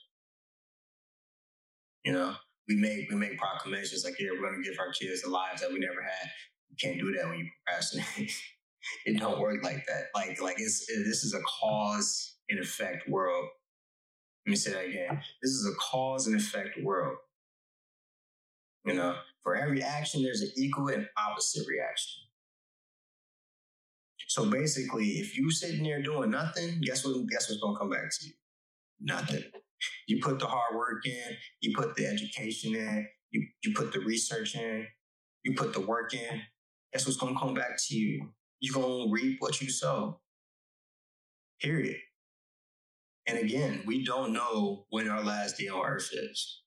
You 2.03 2.13
know, 2.13 2.35
we 2.67 2.75
make 2.75 3.09
we 3.09 3.15
make 3.15 3.37
proclamations 3.37 4.03
like, 4.03 4.19
yeah, 4.19 4.29
we're 4.39 4.55
to 4.55 4.61
give 4.61 4.79
our 4.79 4.91
kids 4.91 5.21
the 5.21 5.29
lives 5.29 5.61
that 5.61 5.71
we 5.71 5.79
never 5.79 6.01
had. 6.01 6.29
You 6.69 6.75
can't 6.79 6.99
do 6.99 7.13
that 7.13 7.27
when 7.27 7.39
you 7.39 7.49
procrastinate. 7.65 8.31
it 9.05 9.19
don't 9.19 9.39
work 9.39 9.63
like 9.63 9.85
that. 9.87 10.05
Like 10.15 10.41
like 10.41 10.59
it's 10.59 10.89
it, 10.89 11.03
this 11.05 11.23
is 11.23 11.33
a 11.33 11.41
cause 11.41 12.35
and 12.49 12.59
effect 12.59 13.07
world. 13.07 13.47
Let 14.45 14.51
me 14.51 14.55
say 14.57 14.73
that 14.73 14.85
again. 14.85 15.21
This 15.41 15.51
is 15.51 15.65
a 15.65 15.75
cause 15.79 16.27
and 16.27 16.35
effect 16.35 16.77
world. 16.81 17.17
You 18.85 18.95
know, 18.95 19.15
for 19.43 19.55
every 19.55 19.81
action, 19.81 20.23
there's 20.23 20.41
an 20.41 20.51
equal 20.57 20.89
and 20.89 21.07
opposite 21.17 21.65
reaction. 21.67 22.23
So 24.27 24.49
basically, 24.49 25.05
if 25.19 25.37
you 25.37 25.51
sitting 25.51 25.83
there 25.83 26.01
doing 26.01 26.31
nothing, 26.31 26.81
guess 26.81 27.05
what? 27.05 27.15
Guess 27.27 27.49
what's 27.49 27.61
gonna 27.61 27.77
come 27.77 27.89
back 27.89 28.09
to 28.09 28.27
you? 28.27 28.33
Nothing. 28.99 29.43
You 30.07 30.21
put 30.21 30.39
the 30.39 30.47
hard 30.47 30.75
work 30.75 31.05
in, 31.05 31.35
you 31.61 31.75
put 31.75 31.95
the 31.95 32.05
education 32.05 32.75
in, 32.75 33.07
you, 33.31 33.47
you 33.63 33.73
put 33.73 33.91
the 33.91 33.99
research 33.99 34.55
in, 34.55 34.87
you 35.43 35.53
put 35.55 35.73
the 35.73 35.81
work 35.81 36.13
in. 36.13 36.41
That's 36.91 37.05
what's 37.05 37.17
gonna 37.17 37.39
come 37.39 37.53
back 37.53 37.77
to 37.87 37.95
you? 37.95 38.29
You're 38.59 38.81
gonna 38.81 39.11
reap 39.11 39.37
what 39.39 39.61
you 39.61 39.69
sow. 39.69 40.19
Period. 41.61 41.97
And 43.27 43.37
again, 43.37 43.83
we 43.85 44.03
don't 44.03 44.33
know 44.33 44.85
when 44.89 45.09
our 45.09 45.23
last 45.23 45.57
day 45.57 45.67
on 45.67 45.85
earth 45.85 46.09
is. 46.11 46.63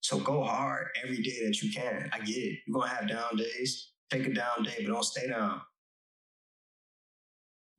So 0.00 0.20
go 0.20 0.44
hard 0.44 0.88
every 1.02 1.20
day 1.20 1.44
that 1.46 1.60
you 1.62 1.72
can. 1.72 2.08
I 2.12 2.18
get 2.18 2.36
it. 2.36 2.58
You're 2.66 2.74
going 2.74 2.88
to 2.88 2.94
have 2.94 3.08
down 3.08 3.36
days. 3.36 3.90
Take 4.08 4.26
a 4.26 4.32
down 4.32 4.62
day, 4.62 4.76
but 4.84 4.92
don't 4.92 5.04
stay 5.04 5.26
down. 5.26 5.60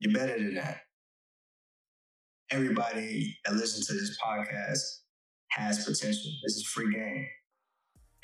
You're 0.00 0.12
better 0.12 0.36
than 0.38 0.54
that. 0.56 0.80
Everybody 2.50 3.36
that 3.44 3.54
listens 3.54 3.86
to 3.86 3.92
this 3.92 4.18
podcast 4.24 4.80
has 5.50 5.84
potential. 5.84 6.30
This 6.44 6.56
is 6.56 6.66
free 6.66 6.92
game. 6.94 7.26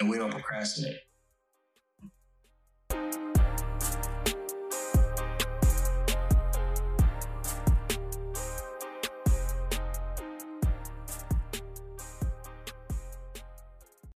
And 0.01 0.09
we 0.09 0.17
don't 0.19 0.31
procrastinate. 0.31 0.97